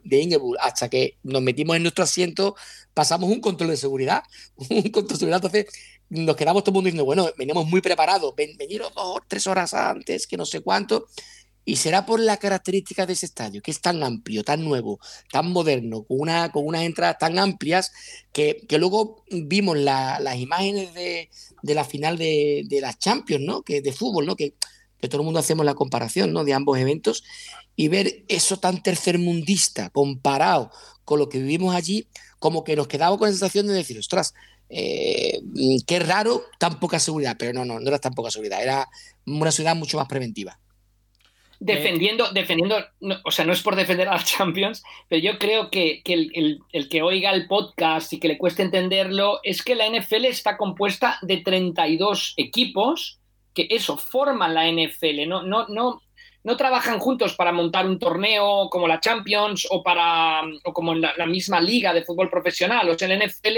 [0.03, 2.55] de Ingeborg hasta que nos metimos en nuestro asiento,
[2.93, 4.23] pasamos un control de seguridad.
[4.69, 5.43] Un control de seguridad.
[5.43, 5.67] Entonces
[6.09, 8.57] nos quedamos todo el mundo diciendo, bueno, veníamos muy preparados, ven,
[8.95, 11.07] dos, tres horas antes, que no sé cuánto.
[11.67, 15.51] Y será por la característica de ese estadio, que es tan amplio, tan nuevo, tan
[15.51, 17.91] moderno, con, una, con unas entradas tan amplias,
[18.31, 21.29] que, luego vimos las imágenes de,
[21.63, 23.63] la final de, las Champions, ¿no?
[23.63, 24.37] Que, de fútbol, ¿no?
[24.37, 24.53] Que,
[25.01, 26.45] que todo el mundo hacemos la comparación ¿no?
[26.45, 27.25] de ambos eventos,
[27.75, 30.71] y ver eso tan tercermundista comparado
[31.03, 32.07] con lo que vivimos allí,
[32.39, 34.33] como que nos quedamos con la sensación de decir, ostras,
[34.69, 35.41] eh,
[35.85, 38.87] qué raro, tan poca seguridad, pero no, no, no era tan poca seguridad, era
[39.25, 40.57] una ciudad mucho más preventiva.
[41.59, 42.77] Defendiendo, defendiendo,
[43.23, 47.01] o sea, no es por defender a la Champions, pero yo creo que, el, que
[47.01, 51.37] oiga el podcast y que le cueste entenderlo es que la NFL está compuesta de
[51.37, 53.19] 32 equipos
[53.53, 56.01] que eso, forman la NFL, no, no, no,
[56.43, 61.13] no trabajan juntos para montar un torneo como la Champions o, para, o como la,
[61.17, 62.87] la misma liga de fútbol profesional.
[62.87, 63.57] O sea, la NFL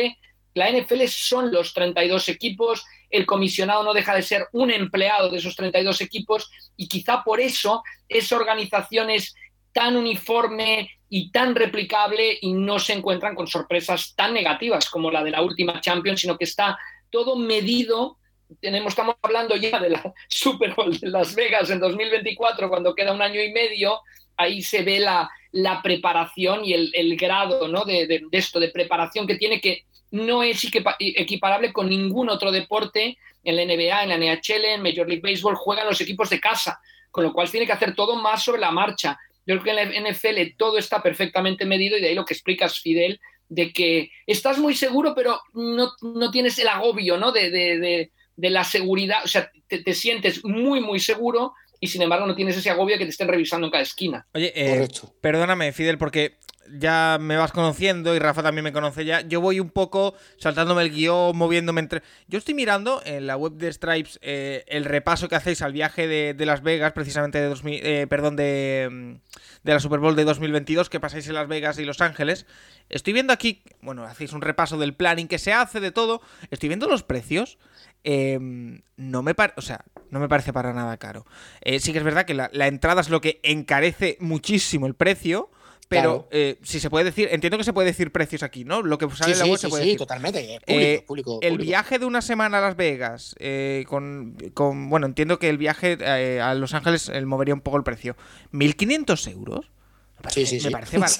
[0.54, 5.38] la NFL son los 32 equipos, el comisionado no deja de ser un empleado de
[5.38, 9.36] esos 32 equipos y quizá por eso esa organización es
[9.74, 15.24] tan uniforme y tan replicable y no se encuentran con sorpresas tan negativas como la
[15.24, 16.78] de la última Champions, sino que está
[17.10, 18.18] todo medido.
[18.62, 23.14] Tenemos, estamos hablando ya de la Super Bowl de Las Vegas en 2024, cuando queda
[23.14, 24.02] un año y medio,
[24.38, 27.84] ahí se ve la, la preparación y el, grado ¿no?
[27.86, 30.68] de, de, esto, de preparación que tiene que no es
[31.00, 33.18] equiparable con ningún otro deporte.
[33.44, 36.80] En la NBA, en la NHL, en Major League Baseball juegan los equipos de casa,
[37.10, 39.18] con lo cual tiene que hacer todo más sobre la marcha.
[39.46, 42.34] Yo creo que en la NFL todo está perfectamente medido y de ahí lo que
[42.34, 47.32] explicas, Fidel, de que estás muy seguro, pero no, tienes el agobio ¿no?
[47.32, 52.28] de, de, de, la seguridad, o sea, te, sientes muy, muy seguro y sin embargo
[52.28, 54.28] no tienes ese agobio que te estén revisando en cada esquina.
[54.34, 54.88] Oye, eh,
[55.20, 56.38] perdóname, Fidel, porque
[56.78, 59.22] ya me vas conociendo y Rafa también me conoce ya.
[59.22, 62.04] Yo voy un poco saltándome el guion, moviéndome entre.
[62.28, 66.08] Yo estoy mirando en la web de Stripes eh, el repaso que hacéis al viaje
[66.08, 69.14] de, Las Vegas, precisamente de 2000, eh, perdón, de, mm,
[69.64, 72.46] de la Super Bowl de 2022, que pasáis en Las Vegas y Los Ángeles.
[72.90, 76.22] Estoy viendo aquí, bueno, hacéis un repaso del planning que se hace, de todo.
[76.52, 77.58] Estoy viendo los precios.
[78.04, 81.26] Em, no me o sea, no me parece para nada caro.
[81.62, 85.52] Eh, sí que es verdad que la entrada es lo que encarece muchísimo el precio.
[85.90, 88.84] Pero eh, si se puede decir, entiendo que se puede decir precios aquí, ¿no?
[88.84, 90.60] Lo que sale en la web se puede sí, totalmente.
[90.68, 91.04] Eh,
[91.42, 94.38] el viaje de una semana a Las Vegas, eh, con,
[94.90, 95.98] bueno, entiendo que el viaje
[96.40, 98.16] a Los Ángeles movería un poco el precio.
[98.54, 99.72] ¿1.500 euros?
[100.30, 101.10] Sí, sí, me parece mal.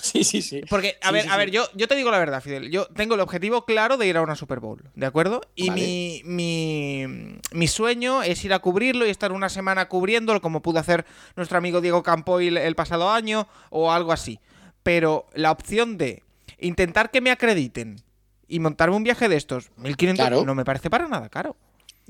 [0.00, 2.70] Sí, sí, sí, Porque, a ver, a ver, yo, yo te digo la verdad, Fidel.
[2.70, 5.40] Yo tengo el objetivo claro de ir a una Super Bowl, ¿de acuerdo?
[5.54, 7.06] Y mi, mi,
[7.52, 11.04] mi, sueño es ir a cubrirlo y estar una semana cubriéndolo, como pudo hacer
[11.36, 14.40] nuestro amigo Diego Campoy el, pasado año, o algo así.
[14.82, 16.22] Pero la opción de
[16.58, 18.02] intentar que me acrediten
[18.48, 21.56] y montarme un viaje de estos, 1500, no me parece para nada caro.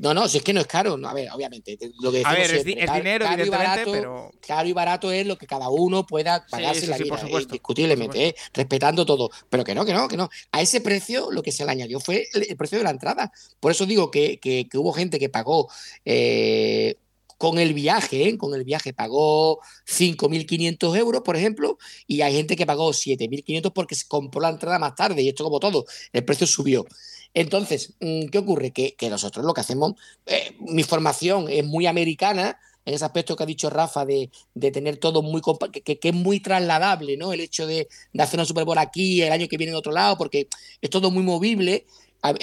[0.01, 0.99] No, no, si es que no es caro.
[1.05, 1.79] a ver, obviamente.
[2.01, 4.31] Lo que a ver, es, dinero, evidentemente, pero.
[4.47, 9.05] Caro y barato es lo que cada uno pueda pagarse la vida, indiscutiblemente, eh, respetando
[9.05, 9.31] todo.
[9.51, 10.31] Pero que no, que no, que no.
[10.53, 13.31] A ese precio lo que se le añadió fue el, precio de la entrada.
[13.61, 15.69] Por eso digo que, que, hubo gente que pagó.
[16.05, 16.97] Eh,
[17.41, 18.37] con el viaje, ¿eh?
[18.37, 23.95] con el viaje pagó 5.500 euros, por ejemplo, y hay gente que pagó 7.500 porque
[23.95, 26.85] se compró la entrada más tarde, y esto como todo, el precio subió.
[27.33, 28.73] Entonces, mm, ¿qué ocurre?
[28.73, 29.95] Que, nosotros lo que hacemos,
[30.27, 34.31] eh, mi formación es muy americana, en ese aspecto que ha dicho Rafa de,
[34.71, 35.41] tener todo muy
[35.73, 37.33] que, que, es muy trasladable, ¿no?
[37.33, 39.93] El hecho de, de, hacer una Super Bowl aquí, el año que viene en otro
[39.93, 40.47] lado, porque
[40.83, 41.87] es todo muy movible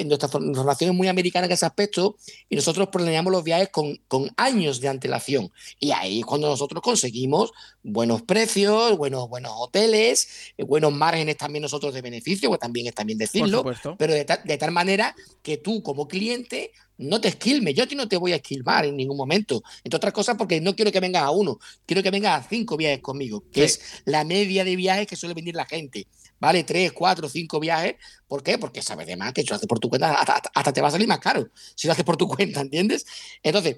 [0.06, 2.18] nuestra formación es muy americana en ese aspecto
[2.50, 5.52] y nosotros planeamos los viajes con, con, años de antelación.
[5.80, 7.52] Y ahí es cuando nosotros conseguimos
[7.84, 13.04] buenos precios, buenos, buenos hoteles, eh, buenos márgenes también nosotros de beneficio, que también está
[13.04, 13.64] bien decirlo,
[13.98, 17.76] pero de, de, tal manera que tú como cliente no te esquilmes.
[17.76, 19.64] Yo a ti no te voy a esquilmar en ningún momento.
[19.84, 22.78] Entre otras cosas porque no quiero que vengas a uno, quiero que vengas a cinco
[22.78, 26.08] viajes conmigo, que es la media de viajes que suele venir la gente.
[26.40, 26.64] ¿vale?
[26.64, 27.96] Tres, cuatro, cinco viajes.
[28.28, 28.58] ¿Por qué?
[28.58, 30.92] Porque sabes de más que si lo haces por tu cuenta, hasta, te va a
[30.92, 33.06] salir más caro si lo haces por tu cuenta, ¿entiendes?
[33.44, 33.78] Entonces,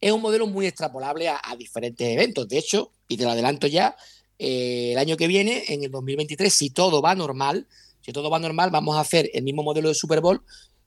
[0.00, 2.48] es un modelo muy extrapolable a, diferentes eventos.
[2.48, 3.96] De hecho, y te lo adelanto ya,
[4.38, 7.66] eh, el año que viene, en el 2023, si todo va normal,
[8.00, 10.42] si todo va normal, vamos a hacer el mismo modelo de Super Bowl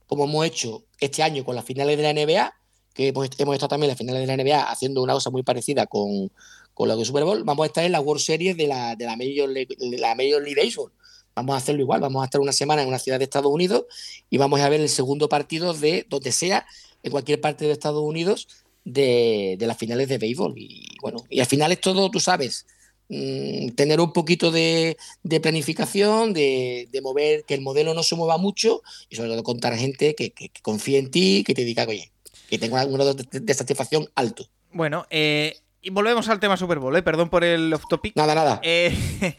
[0.07, 2.53] como hemos hecho este año con las finales de la NBA,
[2.93, 6.31] que hemos, estado también las finales de la NBA haciendo una cosa muy parecida con,
[6.73, 9.05] con lo que Super Bowl, vamos a estar en la World Series de la, de
[9.05, 10.91] la, Major, League, la Major League Baseball.
[11.35, 13.85] Vamos a hacerlo igual, vamos a estar una semana en una ciudad de Estados Unidos
[14.29, 16.65] y vamos a ver el segundo partido de donde sea,
[17.01, 18.47] en cualquier parte de Estados Unidos,
[18.85, 20.53] de, las finales de béisbol.
[20.57, 22.65] Y bueno, y al final es todo, tú sabes,
[23.09, 24.97] mm, tener un poquito de,
[25.41, 30.15] planificación, de, mover, que el modelo no se mueva mucho y sobre todo contar gente
[30.15, 32.11] que, que, confíe en ti, que te diga, oye,
[32.49, 34.47] que tenga un grado de, de satisfacción alto.
[34.71, 37.03] Bueno, eh, y volvemos al tema Super Bowl, ¿eh?
[37.03, 38.15] perdón por el off topic.
[38.15, 38.59] Nada, nada.
[38.63, 38.95] Eh,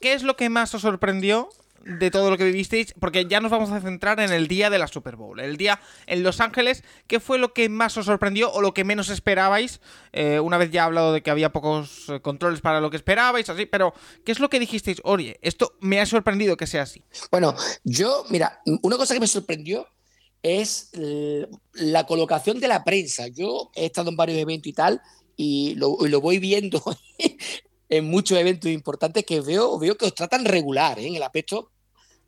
[0.00, 1.48] ¿Qué es lo que más os sorprendió
[1.88, 2.94] de todo lo que vivisteis?
[3.00, 5.40] Porque ya nos vamos a centrar en el día de la Super Bowl.
[5.40, 8.84] El día en Los Ángeles, ¿qué fue lo que más os sorprendió o lo que
[8.84, 9.80] menos esperabais?
[10.12, 12.96] Eh, una vez ya he hablado de que había pocos eh, controles para lo que
[12.96, 15.00] esperabais, así, pero ¿qué es lo que dijisteis?
[15.04, 17.02] Oye, esto me ha sorprendido que sea así.
[17.30, 19.86] Bueno, yo, mira, una cosa que me sorprendió
[20.42, 20.90] es
[21.72, 23.26] la colocación de la prensa.
[23.26, 25.02] Yo he estado en varios eventos y tal,
[25.36, 26.82] y lo, lo voy viendo
[27.88, 31.06] en muchos eventos importantes que veo, veo que os tratan regular ¿eh?
[31.06, 31.70] en el aspecto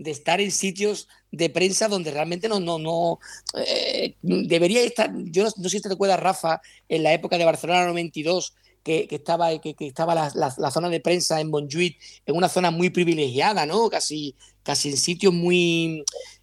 [0.00, 3.18] de estar en sitios de prensa donde realmente no, no, no
[3.54, 5.12] eh, debería estar.
[5.24, 9.16] Yo no, sé si te recuerdas, Rafa, en la época de Barcelona 92, que, que
[9.16, 12.88] estaba, que, que estaba la, la, zona de prensa en Montjuic, en una zona muy
[12.88, 13.90] privilegiada, ¿no?
[13.90, 16.02] Casi, casi en sitios muy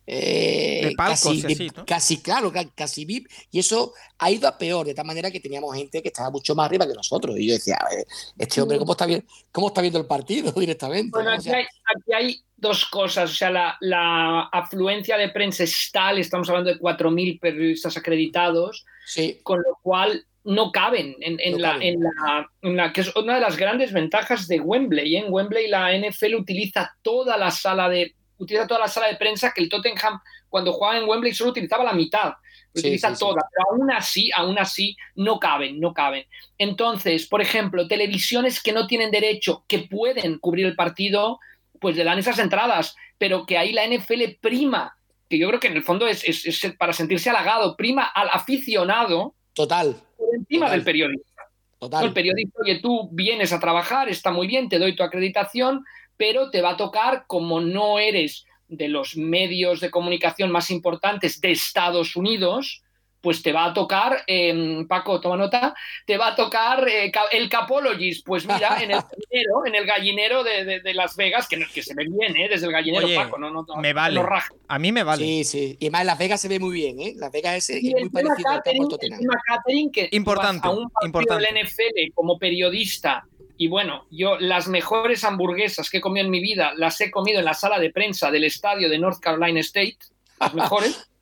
[0.10, 1.86] eh, de palcos, casi, así, ¿no?
[1.86, 5.76] casi, claro, casi VIP, y eso ha ido a peor, de tal manera que teníamos
[5.76, 7.38] gente que estaba mucho más arriba que nosotros.
[7.38, 10.52] Y yo decía, a ver, este hombre, ¿cómo está, bien, cómo está viendo el partido
[10.58, 11.12] directamente?
[11.12, 15.90] Bueno, aquí, hay, aquí hay dos cosas, o sea, la, la, afluencia de prensa es
[15.92, 19.42] tal, estamos hablando de 4.000 periodistas acreditados, sí.
[19.44, 21.88] con lo cual no caben en, en, no la, caben.
[21.88, 25.18] En, la, en, la, que es una de las grandes ventajas de Wembley.
[25.18, 25.20] ¿eh?
[25.26, 29.52] En Wembley la NFL utiliza toda la sala de utiliza toda la sala de prensa
[29.54, 30.20] que el Tottenham
[30.50, 32.34] cuando jugaba en Wembley solo utilizaba la mitad.
[32.74, 33.48] Sí, utiliza sí, toda, sí.
[33.52, 36.26] pero aún así, aún así no caben, no caben.
[36.58, 41.40] Entonces, por ejemplo, televisiones que no tienen derecho, que pueden cubrir el partido,
[41.80, 44.98] pues le dan esas entradas, pero que ahí la NFL prima,
[45.30, 48.30] que yo creo que en el fondo es, es, es para sentirse halagado, prima al
[48.32, 49.34] aficionado.
[49.54, 49.96] Total.
[50.18, 50.80] Por encima total.
[50.80, 51.44] del periodista.
[51.80, 52.06] Total.
[52.06, 55.84] El periodista, oye, tú vienes a trabajar, está muy bien, te doy tu acreditación,
[56.18, 61.40] pero te va a tocar como no eres de los medios de comunicación más importantes
[61.40, 62.84] de Estados Unidos,
[63.22, 65.74] pues te va a tocar, eh, Paco, toma nota,
[66.06, 69.00] te va a tocar eh, el Capologist, pues mira, en el
[69.32, 72.48] gallinero, en el gallinero de, de, de Las Vegas, que, que, se ve bien, ¿eh?
[72.50, 74.22] Desde el gallinero, Oye, Paco, no, no, me vale.
[74.22, 74.30] No
[74.68, 75.26] a mí me vale.
[75.26, 75.78] Sí, sí.
[75.80, 77.14] Y más Las Vegas se ve muy bien, ¿eh?
[77.18, 80.88] Las Vegas es, es muy parecido al catering, el tema catering que importante, a un
[81.04, 81.44] importante.
[81.44, 83.26] del NFL como periodista
[83.58, 87.40] y bueno, yo las mejores hamburguesas que he comido en mi vida las he comido
[87.40, 89.98] en la sala de prensa del estadio de North Carolina State,
[90.40, 91.10] las mejores.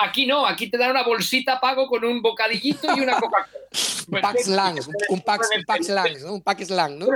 [0.00, 3.64] Aquí no, aquí te dan una bolsita pago con un bocadillito y una Coca-Cola.
[4.08, 4.78] un pack slang,
[5.10, 6.32] un pack, un pack slang, ¿no?
[6.34, 7.06] Un pack slang, ¿no?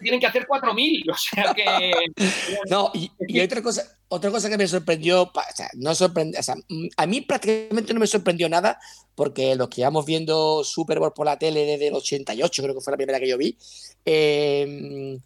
[0.00, 1.92] Tienen que hacer 4.000, o sea que...
[2.70, 6.42] No, y, y otra cosa, otra cosa que me sorprendió, o sea, no sorprendió, o
[6.42, 6.54] sea,
[6.96, 8.78] a mí prácticamente no me sorprendió nada,
[9.14, 12.80] porque los que íbamos viendo Super Bowl por la tele desde el 88, creo que
[12.80, 13.56] fue la primera que yo vi,
[14.04, 15.18] eh,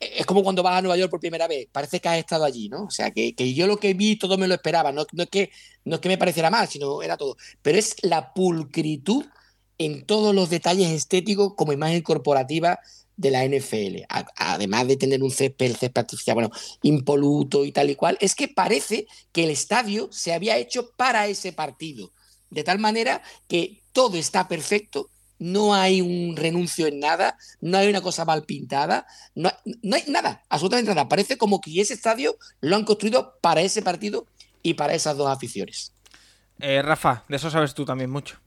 [0.00, 2.68] es como cuando vas a Nueva York por primera vez, parece que has estado allí,
[2.68, 2.84] ¿no?
[2.84, 5.50] O sea, que, yo lo que vi todo me lo esperaba, no, es que,
[5.84, 9.24] no es que me pareciera mal, sino era todo, pero es la pulcritud
[9.78, 12.78] en todos los detalles estéticos como imagen corporativa
[13.16, 14.04] de la NFL,
[14.36, 16.50] además de tener un césped, el césped bueno,
[16.82, 21.26] impoluto y tal y cual, es que parece que el estadio se había hecho para
[21.26, 22.12] ese partido,
[22.50, 27.88] de tal manera que todo está perfecto, no hay un renuncio en nada, no hay
[27.88, 29.50] una cosa mal pintada, no,
[29.82, 31.08] no hay nada, absolutamente nada.
[31.08, 34.26] Parece como que ese estadio lo han construido para ese partido
[34.62, 35.94] y para esas dos aficiones.
[36.60, 38.38] Eh, Rafa, de eso sabes tú también mucho.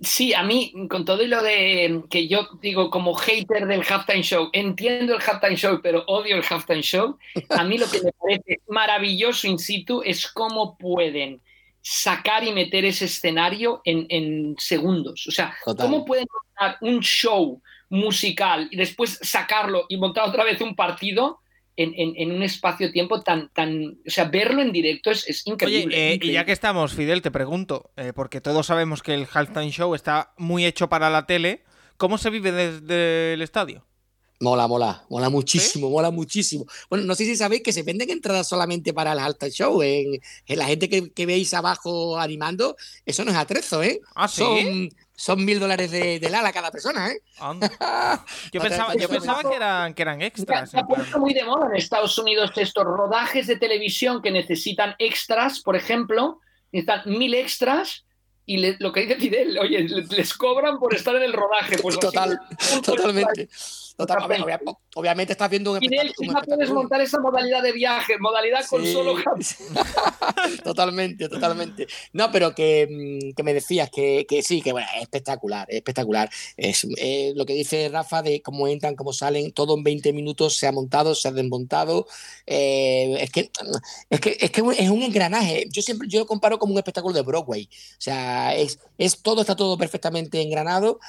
[0.00, 4.22] Sí, a mí, con todo y lo de que yo digo como hater del halftime
[4.22, 7.16] show, entiendo el halftime show, pero odio el halftime show,
[7.50, 11.40] a mí lo que me parece maravilloso in situ es cómo pueden
[11.82, 15.26] sacar y meter ese escenario en, en segundos.
[15.26, 15.86] O sea, Total.
[15.86, 21.40] ¿cómo pueden montar un show musical y después sacarlo y montar otra vez un partido?
[21.74, 23.98] En, en, en, un espacio-tiempo tan, tan.
[24.06, 26.92] O sea, verlo en directo es, es increíble, Oye, eh, increíble, Y ya que estamos,
[26.92, 31.08] Fidel, te pregunto, eh, porque todos sabemos que el halftime show está muy hecho para
[31.08, 31.64] la tele.
[31.96, 33.86] ¿Cómo se vive desde el estadio?
[34.42, 36.66] Mola, mola, mola muchísimo, mola muchísimo.
[36.90, 39.80] Bueno, no sé si sabéis que se venden entradas solamente para el halftime show.
[39.82, 42.76] En, en la gente que, que, veis abajo animando,
[43.06, 44.00] eso no es atrezo, ¿eh?
[44.16, 44.42] Ah, ¿sí?
[44.42, 47.20] Son, son mil dólares de, de ala cada persona, ¿eh?
[48.52, 50.70] yo pensaba, yo pensaba que, eran, que eran extras.
[50.72, 54.96] Se ha puesto muy de moda en Estados Unidos estos rodajes de televisión que necesitan
[54.98, 56.40] extras, por ejemplo,
[56.72, 58.04] necesitan mil extras
[58.44, 61.78] y le, lo que dice Fidel, oye, les cobran por estar en el rodaje.
[61.78, 63.48] Pues Total, así, totalmente.
[63.96, 65.78] Total, obviamente, obviamente estás viendo un.
[65.78, 68.92] Fidel, quizá puedes montar esa modalidad de viaje, modalidad con sí.
[68.92, 69.14] solo
[70.64, 71.86] Totalmente, totalmente.
[72.12, 75.76] No, pero que, mm, que me decías que, que, sí, que bueno, es espectacular, es
[75.76, 76.30] espectacular.
[76.56, 80.56] Es eh, lo que dice Rafa de cómo entran, cómo salen, todo en 20 minutos
[80.56, 82.06] se ha montado, se ha desmontado.
[82.46, 83.50] Eh, es, que,
[84.10, 85.66] es que es que es un engranaje.
[85.70, 87.68] Yo siempre yo lo comparo como un espectáculo de Broadway.
[87.70, 91.00] O sea, es, es todo, está todo perfectamente engranado.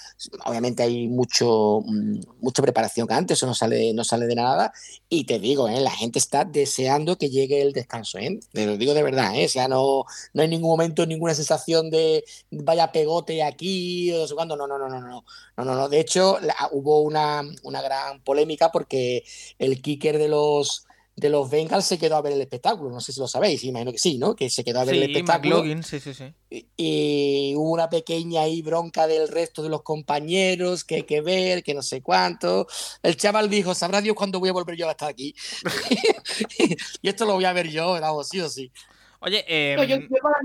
[0.46, 4.74] Obviamente hay mucho, mm, mucha preparación que antes, eso no sale, no sale de nada.
[5.10, 5.80] Y te digo, ¿eh?
[5.80, 8.18] la gente está deseando que llegue el descanso.
[8.18, 8.40] ¿eh?
[8.52, 9.46] Te lo digo de verdad, ¿eh?
[9.46, 14.56] o sea, no, no hay ningún momento ninguna sensación de vaya pegote aquí, o cuándo.
[14.56, 15.26] No, no, no, no, no.
[15.58, 15.90] no, no, no.
[15.90, 16.38] De hecho,
[16.72, 19.24] hubo una, una gran polémica porque
[19.60, 20.86] el kicker de los
[21.16, 22.90] de los Bengals se quedó a ver el espectáculo.
[22.90, 24.36] No sé si lo sabéis, imagino que sí, ¿no?
[24.36, 25.64] Que se quedó a ver el espectáculo.
[25.84, 26.34] sí, sí, sí.
[26.78, 31.64] Y, hubo una pequeña ahí bronca del resto de los compañeros, que hay que ver,
[31.64, 32.68] que no sé cuánto.
[33.02, 35.36] El chaval dijo, sabrá Dios cuándo voy a volver yo a estar aquí.
[37.02, 38.72] y esto lo voy a ver yo, vamos, sí o sí.
[39.26, 39.78] Oye, eh...
[39.88, 39.98] yo,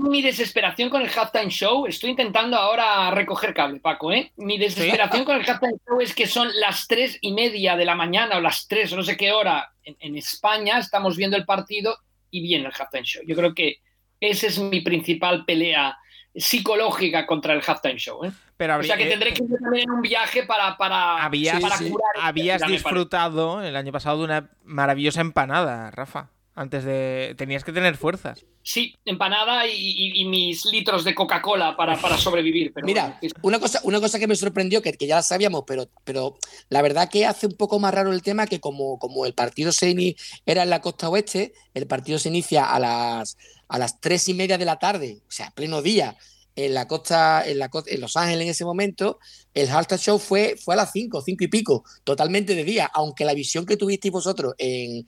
[0.09, 4.31] mi desesperación con el halftime show, estoy intentando ahora recoger cable, Paco, ¿eh?
[4.37, 7.95] Mi desesperación con el halftime show es que son las tres y media de la
[7.95, 11.97] mañana o las tres o no sé qué hora en, España, estamos viendo el partido
[12.31, 13.21] y viene el halftime show.
[13.27, 13.81] Yo creo que
[14.21, 15.97] esa es mi principal pelea
[16.33, 18.23] psicológica contra el halftime show.
[18.23, 18.31] ¿eh?
[18.55, 21.59] Pero o sea que eh, tendré que ir también en un viaje para, para, habías,
[21.59, 22.11] curar.
[22.21, 26.29] Habías disfrutado el año pasado de una maravillosa empanada, Rafa
[26.59, 27.35] antes de...
[27.37, 28.45] Tenías que tener fuerzas.
[28.63, 32.73] Sí, empanada y, mis litros de Coca-Cola para, sobrevivir.
[32.73, 35.89] Pero Mira, una, cosa, una cosa que me sorprendió, que, que, ya la sabíamos, pero,
[36.03, 36.37] pero
[36.67, 39.71] la verdad que hace un poco más raro el tema que como, como el partido
[39.71, 43.37] se era en la costa oeste, el partido se inicia a las,
[43.69, 46.17] a las tres y media de la tarde, o sea, pleno día,
[46.65, 49.19] en la costa, en, la, en Los Ángeles en ese momento,
[49.53, 53.25] el halftime show fue, fue a las 5, 5 y pico, totalmente de día, aunque
[53.25, 55.05] la visión que tuvisteis vosotros en,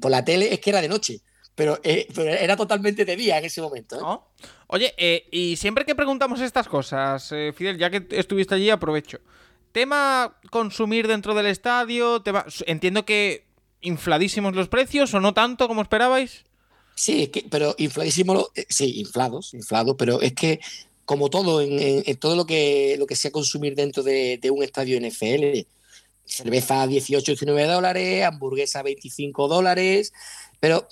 [0.00, 1.20] por la tele es que era de noche.
[1.54, 2.08] Pero, eh,
[2.40, 3.96] era totalmente de día en ese momento.
[3.96, 4.46] ¿eh?
[4.68, 9.20] Oye, eh, y siempre que preguntamos estas cosas, Fidel, ya que estuviste allí, aprovecho.
[9.72, 12.22] Tema consumir dentro del estadio,
[12.66, 13.46] entiendo que
[13.80, 16.44] infladísimos los precios o no tanto como esperabais.
[17.02, 20.60] Sí, es que, pero infladísimo, eh, sí, inflados, inflados, pero es que
[21.04, 25.66] como todo, en, todo lo que, lo que sea consumir dentro de, un estadio NFL,
[26.24, 30.12] cerveza 18, 19 dólares, hamburguesa 25 dólares,
[30.60, 30.86] pero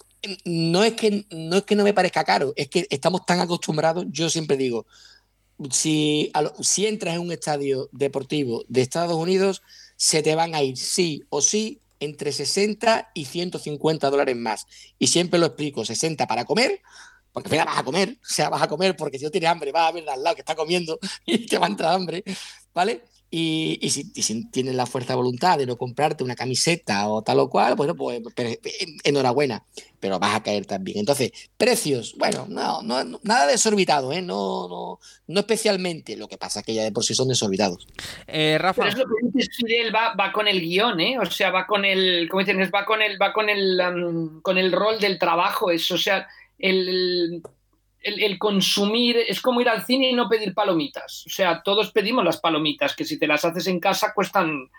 [0.44, 4.04] no es, que, no es que no me parezca caro, es que estamos tan acostumbrados,
[4.10, 4.86] yo siempre digo,
[5.70, 9.62] si, si entras en un estadio deportivo de Estados Unidos,
[9.94, 14.66] se te van a ir sí o sí entre 60 y 150 dólares más.
[14.98, 16.80] Y siempre lo explico, 60 para comer,
[17.32, 19.70] porque al vas a comer, o sea, vas a comer porque si no tienes hambre,
[19.70, 22.24] vas a ver al lado que está comiendo y te va a entrar hambre,
[22.74, 23.04] ¿vale?
[23.32, 27.48] Y, si, tienes la fuerza de voluntad de no comprarte una camiseta o tal o
[27.48, 28.20] cual, bueno, pues,
[29.04, 29.64] enhorabuena,
[30.00, 30.98] pero vas a caer también.
[30.98, 34.20] Entonces, precios, bueno, no, no nada desorbitado, ¿eh?
[34.20, 36.16] No, no, no especialmente.
[36.16, 37.86] Lo que pasa es que ya de por sí son desorbitados.
[38.26, 38.82] Eh, Rafa.
[38.82, 39.04] Pero es lo
[39.66, 41.18] que va, va, con el guion, ¿eh?
[41.20, 42.58] O sea, va con el, ¿cómo dicen?
[42.74, 46.26] Va con el, va con el, um, con el rol del trabajo, eso, o sea,
[46.58, 47.42] el el,
[48.38, 51.24] consumir es como ir al cine y no pedir palomitas.
[51.26, 54.70] O sea, todos pedimos las palomitas, que si te las haces en casa cuestan,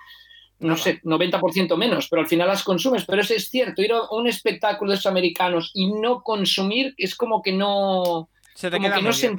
[0.59, 3.05] no sé, 90% menos, pero al final las consumes.
[3.05, 7.15] Pero eso es cierto, ir a un espectáculo de esos americanos y no consumir es
[7.15, 8.30] como que no...
[8.53, 9.34] Se te queda que no se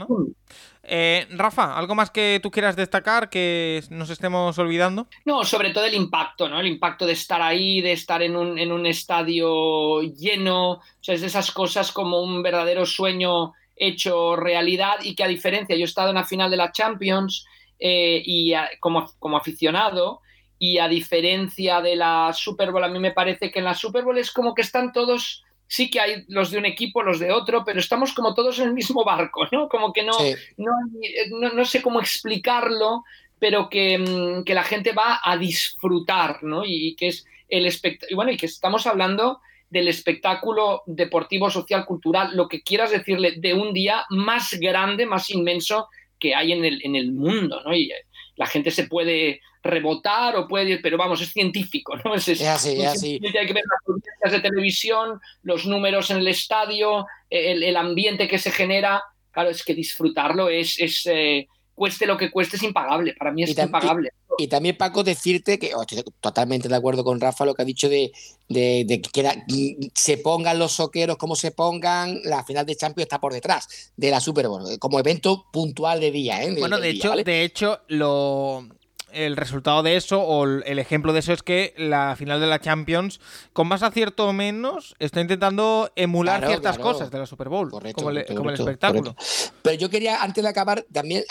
[0.85, 5.07] eh, Rafa, ¿algo más que tú quieras destacar que nos estemos olvidando?
[5.25, 6.59] No, sobre todo el impacto, ¿no?
[6.59, 10.73] El impacto de estar ahí, de estar en un, en un estadio lleno.
[10.73, 13.53] O sea, es de esas cosas como un verdadero sueño
[13.87, 17.47] hecho realidad y que a diferencia, yo he estado en la final de la Champions
[17.79, 20.21] eh, y como, como aficionado
[20.59, 24.05] y a diferencia de la Super Bowl, a mí me parece que en la Super
[24.05, 27.33] Bowl es como que están todos, sí que hay los de un equipo, los de
[27.33, 29.69] otro, pero estamos como todos en el mismo barco, ¿no?
[29.69, 30.17] Como que no,
[30.57, 33.03] no, sé cómo explicarlo,
[33.41, 36.63] pero que, mm, que, la gente va a disfrutar, ¿no?
[36.65, 39.41] Y, que es el espectáculo, y bueno, y que estamos hablando
[39.73, 45.31] del espectáculo deportivo, social, cultural, lo que quieras decirle, de un día más grande, más
[45.31, 47.75] inmenso que hay en el, en el mundo, ¿no?
[47.75, 48.05] Y eh,
[48.37, 52.15] la gente se puede rebotar o puede, pero vamos, es científico, ¿no?
[52.15, 53.19] Es, así, es así.
[53.25, 58.39] Hay que ver las audiencias de televisión, los números en el estadio, el, ambiente que
[58.39, 59.03] se genera.
[59.31, 61.49] Claro, es que disfrutarlo es, es eh,
[61.83, 63.13] cueste lo que cueste, es impagable.
[63.19, 64.11] Para mí es impagable.
[64.39, 67.65] Y, también, Paco, decirte que oh, estoy totalmente de acuerdo con Rafa lo que ha
[67.65, 68.13] dicho de,
[68.49, 73.33] de, que se pongan los soqueros como se pongan, la final de Champions está por
[73.33, 76.41] detrás de la Super Bowl, como evento puntual de día.
[76.45, 76.55] ¿eh?
[76.57, 78.69] bueno, de, hecho, de hecho, lo
[79.13, 82.61] el resultado de eso, o el ejemplo de eso, es que la final de la
[82.61, 83.21] Champions,
[83.53, 88.11] con más acierto o menos, está intentando emular ciertas cosas de la Super Bowl, como,
[88.11, 89.15] el, espectáculo.
[89.63, 91.25] Pero yo quería, antes de acabar, también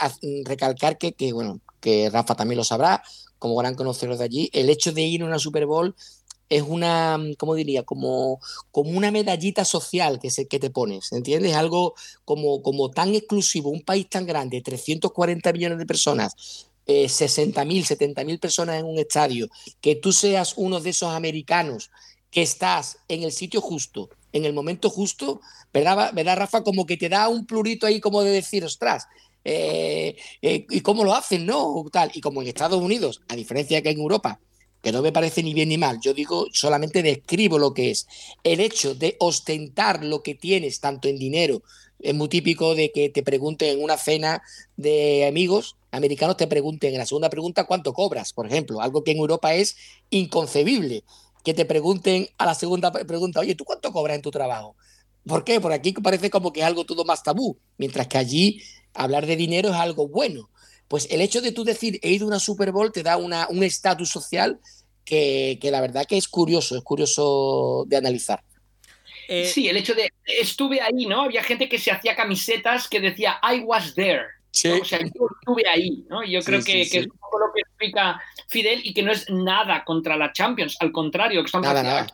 [0.46, 3.04] recalcar que, que, bueno, que Rafa también lo sabrá,
[3.40, 5.96] como gran conocedor de allí, el hecho de ir a una Super Bowl
[6.52, 7.84] es una, ¿cómo diría?
[7.84, 11.56] Como, como una medallita social que, se, que te pones, ¿entiendes?
[11.56, 17.86] Algo como, como tan exclusivo, un país tan grande, 340 millones de personas, eh, 60.000,
[17.86, 21.89] 70.000 personas en un estadio, que tú seas uno de esos americanos
[22.30, 25.42] que estás en el sitio justo, en el momento justo,
[25.74, 26.64] ¿verdad, ¿verdad Rafa?
[26.64, 29.08] Como que te da un plurito ahí como de decir, ostras,
[29.44, 31.86] eh, eh, ¿y cómo lo hacen, no?
[31.92, 32.12] Tal.
[32.14, 34.39] Y como en Estados Unidos, a diferencia que en Europa,
[34.82, 38.08] que no me parece ni bien ni mal, yo digo, solamente describo lo que es.
[38.44, 41.64] El hecho de ostentar lo que tienes, tanto en dinero,
[42.00, 44.42] es muy típico de que te pregunten en una cena
[44.78, 49.12] de amigos americanos, te pregunten en la segunda pregunta cuánto cobras, por ejemplo, algo que
[49.12, 49.76] en Europa es
[50.10, 51.04] inconcebible,
[51.44, 54.76] que te pregunten a la segunda pregunta, oye, ¿tú cuánto cobras en tu trabajo?
[55.26, 55.60] ¿Por qué?
[55.60, 58.62] Por aquí parece como que es algo todo más tabú, mientras que allí
[58.94, 60.50] hablar de dinero es algo bueno.
[60.88, 63.48] Pues el hecho de tú decir he ido a una Super Bowl te da una,
[63.50, 64.60] un estatus social
[65.06, 68.44] que, que, la verdad que es curioso, es curioso de analizar.
[69.28, 71.22] Eh, sí, el hecho de estuve ahí, ¿no?
[71.22, 74.26] Había gente que se hacía camisetas que decía I was there.
[74.52, 76.24] O sea, yo estuve ahí, ¿no?
[76.24, 79.30] Yo creo que, que, es un poco lo que explica Fidel y que no es
[79.30, 82.08] nada contra la Champions, al contrario, que estamos nada, nada.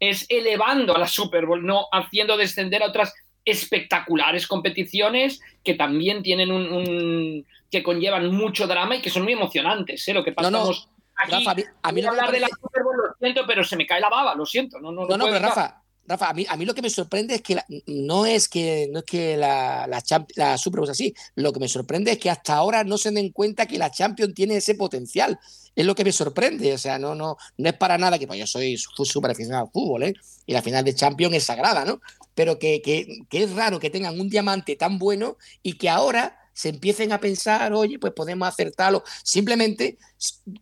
[0.00, 6.22] es elevando a la Super Bowl, no haciendo descender a otras espectaculares competiciones que también
[6.22, 10.06] tienen un, un que conllevan mucho drama y que son muy emocionantes.
[10.06, 10.14] ¿eh?
[10.14, 11.36] Lo que pasamos no, no.
[11.36, 13.86] aquí, Rafa, a mí no hablar de la Super Bowl, lo siento, pero se me
[13.86, 14.78] cae la baba, lo siento.
[14.78, 17.36] No, no, no, no pero Rafa, Rafa, a mí, a mí lo que me sorprende
[17.36, 20.02] es que la, no es que, no es que la, la,
[20.34, 21.14] la Super así.
[21.36, 24.34] Lo que me sorprende es que hasta ahora no se den cuenta que la Champions
[24.34, 25.38] tiene ese potencial.
[25.74, 26.74] Es lo que me sorprende.
[26.74, 29.72] O sea, no, no, no es para nada que pues yo soy súper aficionado al
[29.72, 30.14] fútbol, ¿eh?
[30.44, 32.00] Y la final de Champions es sagrada, ¿no?
[32.34, 36.41] Pero que, que, que es raro que tengan un diamante tan bueno y que ahora
[36.52, 39.96] se empiecen a pensar, oye, pues podemos acertarlo, simplemente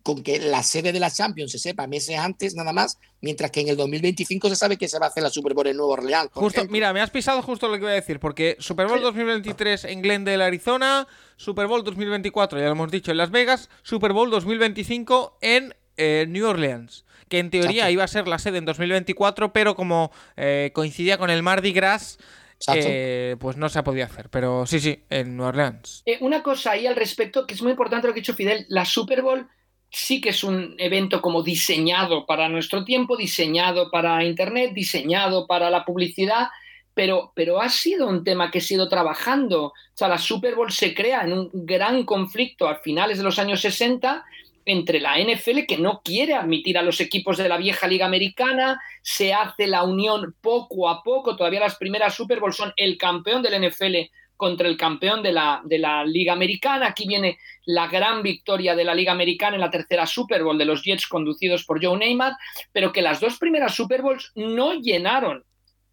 [0.03, 3.61] con que la sede de la Champions se sepa meses antes nada más, mientras que
[3.61, 5.93] en el 2025 se sabe que se va a hacer la Super Bowl en Nuevo
[5.93, 6.29] Orleans.
[6.33, 9.85] Justo, mira, me has pisado justo lo que iba a decir, porque Super Bowl 2023
[9.85, 14.29] en Glendale, Arizona, Super Bowl 2024, ya lo hemos dicho, en Las Vegas, Super Bowl
[14.31, 17.91] 2025 en eh, New Orleans que en teoría Exacto.
[17.93, 22.19] iba a ser la sede en 2024, pero como eh, coincidía con el Mardi Gras,
[22.67, 26.03] eh, pues no se ha podido hacer, pero sí, sí, en New Orleans.
[26.05, 28.65] Eh, una cosa ahí al respecto que es muy importante lo que ha dicho Fidel,
[28.69, 29.47] la Super Bowl
[29.89, 35.69] sí que es un evento como diseñado para nuestro tiempo, diseñado para Internet, diseñado para
[35.69, 36.47] la publicidad,
[36.93, 39.65] pero, pero ha sido un tema que se ha ido trabajando.
[39.65, 43.37] O sea, la Super Bowl se crea en un gran conflicto a finales de los
[43.37, 44.23] años 60
[44.65, 48.81] entre la NFL, que no quiere admitir a los equipos de la vieja liga americana,
[49.01, 53.41] se hace la unión poco a poco, todavía las primeras Super Bowl son el campeón
[53.41, 53.95] del NFL
[54.37, 58.83] contra el campeón de la, de la liga americana, aquí viene la gran victoria de
[58.83, 62.33] la liga americana en la tercera Super Bowl de los Jets conducidos por Joe Neymar,
[62.71, 65.43] pero que las dos primeras Super Bowls no llenaron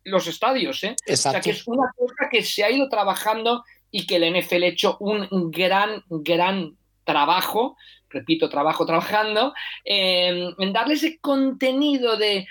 [0.04, 0.96] los estadios, ¿eh?
[1.06, 4.62] O sea que es una cosa que se ha ido trabajando y que el NFL
[4.62, 7.76] ha hecho un gran, gran trabajo
[8.10, 9.54] repito, trabajo trabajando,
[9.84, 12.46] eh, en darle ese contenido de,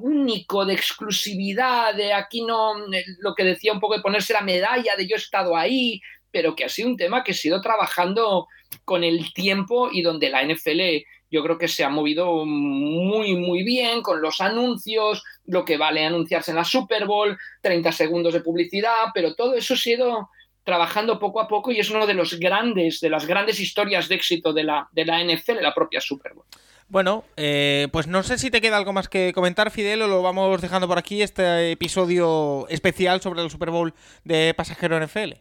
[0.00, 2.74] único, de exclusividad, de aquí no,
[3.20, 6.54] lo que decía un poco de ponerse la medalla de yo he estado ahí, pero
[6.54, 8.46] que ha sido un tema que se ha ido trabajando
[8.84, 13.62] con el tiempo y donde la NFL yo creo que se ha movido muy, muy
[13.62, 18.40] bien con los anuncios, lo que vale anunciarse en la Super Bowl, 30 segundos de
[18.40, 20.30] publicidad, pero todo eso ha sido
[20.68, 24.16] trabajando poco a poco y es uno de los grandes, de las grandes historias de
[24.16, 26.44] éxito de la, de la NFL, de la propia Super Bowl.
[26.88, 30.20] Bueno, eh, pues no sé si te queda algo más que comentar, Fidel, o lo
[30.20, 33.94] vamos dejando por aquí, este episodio especial sobre el Super Bowl
[34.24, 35.36] de Pasajero NFL.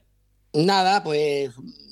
[0.54, 1.52] Nada, pues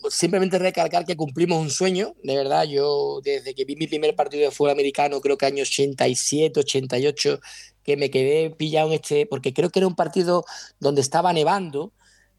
[0.10, 4.44] simplemente recalcar que cumplimos un sueño, de verdad, yo desde que vi mi primer partido
[4.44, 7.42] de fútbol americano, creo que año 87, 88,
[7.84, 10.46] que me quedé pillado en este, porque creo que era un partido
[10.80, 11.92] donde estaba nevando,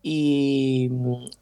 [0.03, 0.91] y,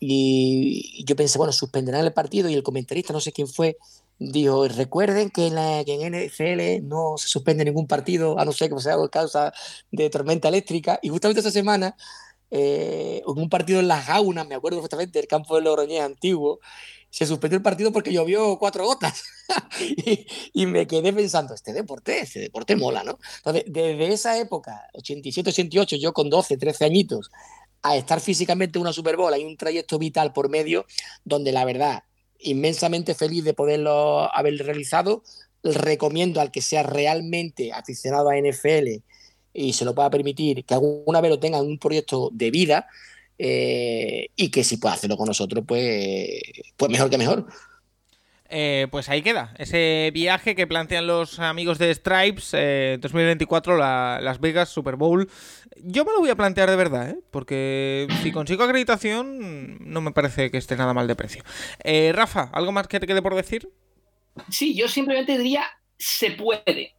[0.00, 3.76] y, yo pensé, bueno, suspenderán el partido y el comentarista, no sé quién fue,
[4.18, 8.52] dijo, recuerden que en, la, que en NFL no se suspende ningún partido, a no
[8.52, 9.52] ser que sea a causa
[9.90, 10.98] de tormenta eléctrica.
[11.02, 11.96] Y justamente esa semana,
[12.50, 16.60] eh, en un partido en Las Jaunas, me acuerdo perfectamente, el campo de Logroñés antiguo,
[17.10, 19.22] se suspendió el partido porque llovió cuatro gotas.
[19.80, 23.18] y, y, me quedé pensando, este deporte, este deporte mola, ¿no?
[23.38, 27.30] Entonces, desde esa época, 87, 88, yo con 12, 13 añitos,
[27.84, 29.32] a estar físicamente en una Super Bowl.
[29.32, 30.86] Hay un trayecto vital por medio
[31.24, 32.02] donde la verdad,
[32.38, 35.22] inmensamente feliz de poderlo haber realizado.
[35.62, 39.02] Recomiendo al que sea realmente aficionado a NFL
[39.52, 42.88] y se lo pueda permitir que alguna vez lo tenga en un proyecto de vida
[43.38, 46.40] eh, y que si puede hacerlo con nosotros, pues,
[46.76, 47.46] pues mejor que mejor.
[48.50, 54.18] Eh, pues ahí queda, ese viaje que plantean los amigos de Stripes eh, 2024, la,
[54.20, 55.30] Las Vegas Super Bowl.
[55.82, 57.18] Yo me lo voy a plantear de verdad, ¿eh?
[57.30, 61.42] porque si consigo acreditación no me parece que esté nada mal de precio.
[61.82, 63.70] Eh, Rafa, ¿algo más que te quede por decir?
[64.50, 65.64] Sí, yo simplemente diría,
[65.96, 66.94] se puede,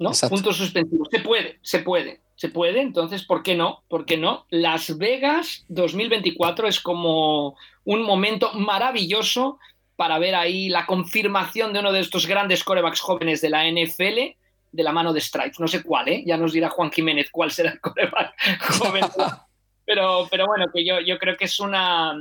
[0.00, 0.08] ¿no?
[0.08, 0.34] Exacto.
[0.34, 3.84] Puntos suspensivos, se puede, se puede, se puede, entonces, ¿por qué no?
[3.88, 4.46] ¿Por qué no?
[4.50, 9.58] Las Vegas 2024 es como un momento maravilloso
[9.96, 14.36] para ver ahí la confirmación de uno de estos grandes corebacks jóvenes de la NFL
[14.74, 15.60] de la mano de Stripes.
[15.60, 16.22] No sé cuál, ¿eh?
[16.26, 19.04] Ya nos dirá Juan Jiménez cuál será el coreback joven.
[19.84, 22.14] pero, pero bueno, que yo, yo creo que es una.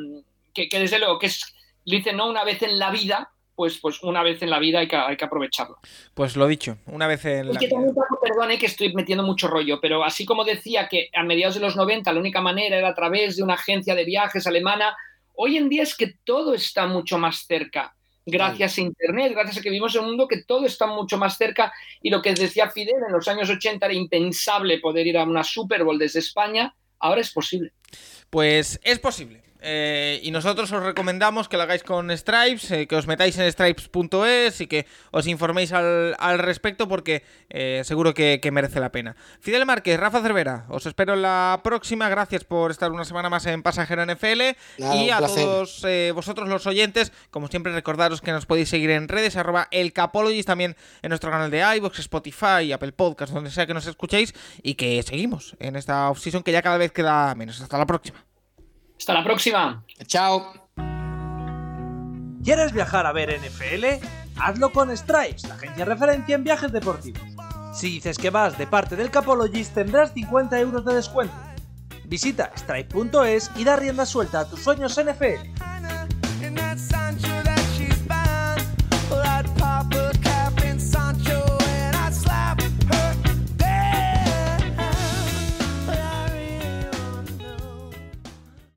[0.54, 1.54] Que, desde luego que es.
[1.86, 4.88] Dice, no una vez en la vida, pues, pues una vez en la vida hay
[4.88, 5.80] que, hay que aprovecharlo.
[6.14, 7.70] Pues lo dicho, una vez en la vida.
[7.70, 11.62] También, perdone que estoy metiendo mucho rollo, pero así como decía que a mediados de
[11.62, 14.96] los 90 la única manera era a través de una agencia de viajes alemana,
[15.34, 19.62] hoy en día es que todo está mucho más cerca gracias a Internet, gracias a
[19.62, 22.70] que vivimos en un mundo que todo está mucho más cerca y lo que decía
[22.70, 26.74] Fidel en los años 80 era impensable poder ir a una Super Bowl desde España,
[27.00, 27.74] ahora es posible.
[28.30, 29.43] Pues es posible.
[29.66, 33.50] Eh, y nosotros os recomendamos que lo hagáis con Stripes, eh, que os metáis en
[33.50, 39.16] stripes.es y que os informéis al, respecto porque eh, seguro que, merece la pena.
[39.40, 42.10] Fidel Márquez, Rafa Cervera, os espero en la próxima.
[42.10, 44.42] Gracias por estar una semana más en Pasajero NFL.
[44.78, 49.38] y a todos vosotros los oyentes, como siempre recordaros que nos podéis seguir en redes,
[49.38, 53.74] arroba el Capologist, también en nuestro canal de iVoox, Spotify, Apple Podcast, donde sea que
[53.74, 57.62] nos escuchéis y que seguimos en esta off-season que ya cada vez queda menos.
[57.62, 58.33] Hasta la próxima.
[59.04, 59.84] Hasta la próxima.
[60.06, 60.54] Chao.
[62.42, 64.02] ¿Quieres viajar a ver NFL?
[64.40, 67.22] Hazlo con Stripes, la agencia referencia en viajes deportivos.
[67.74, 71.36] Si dices que vas de parte del Capologist tendrás 50 euros de descuento.
[72.06, 75.50] Visita stripe.es y da rienda suelta a tus sueños NFL.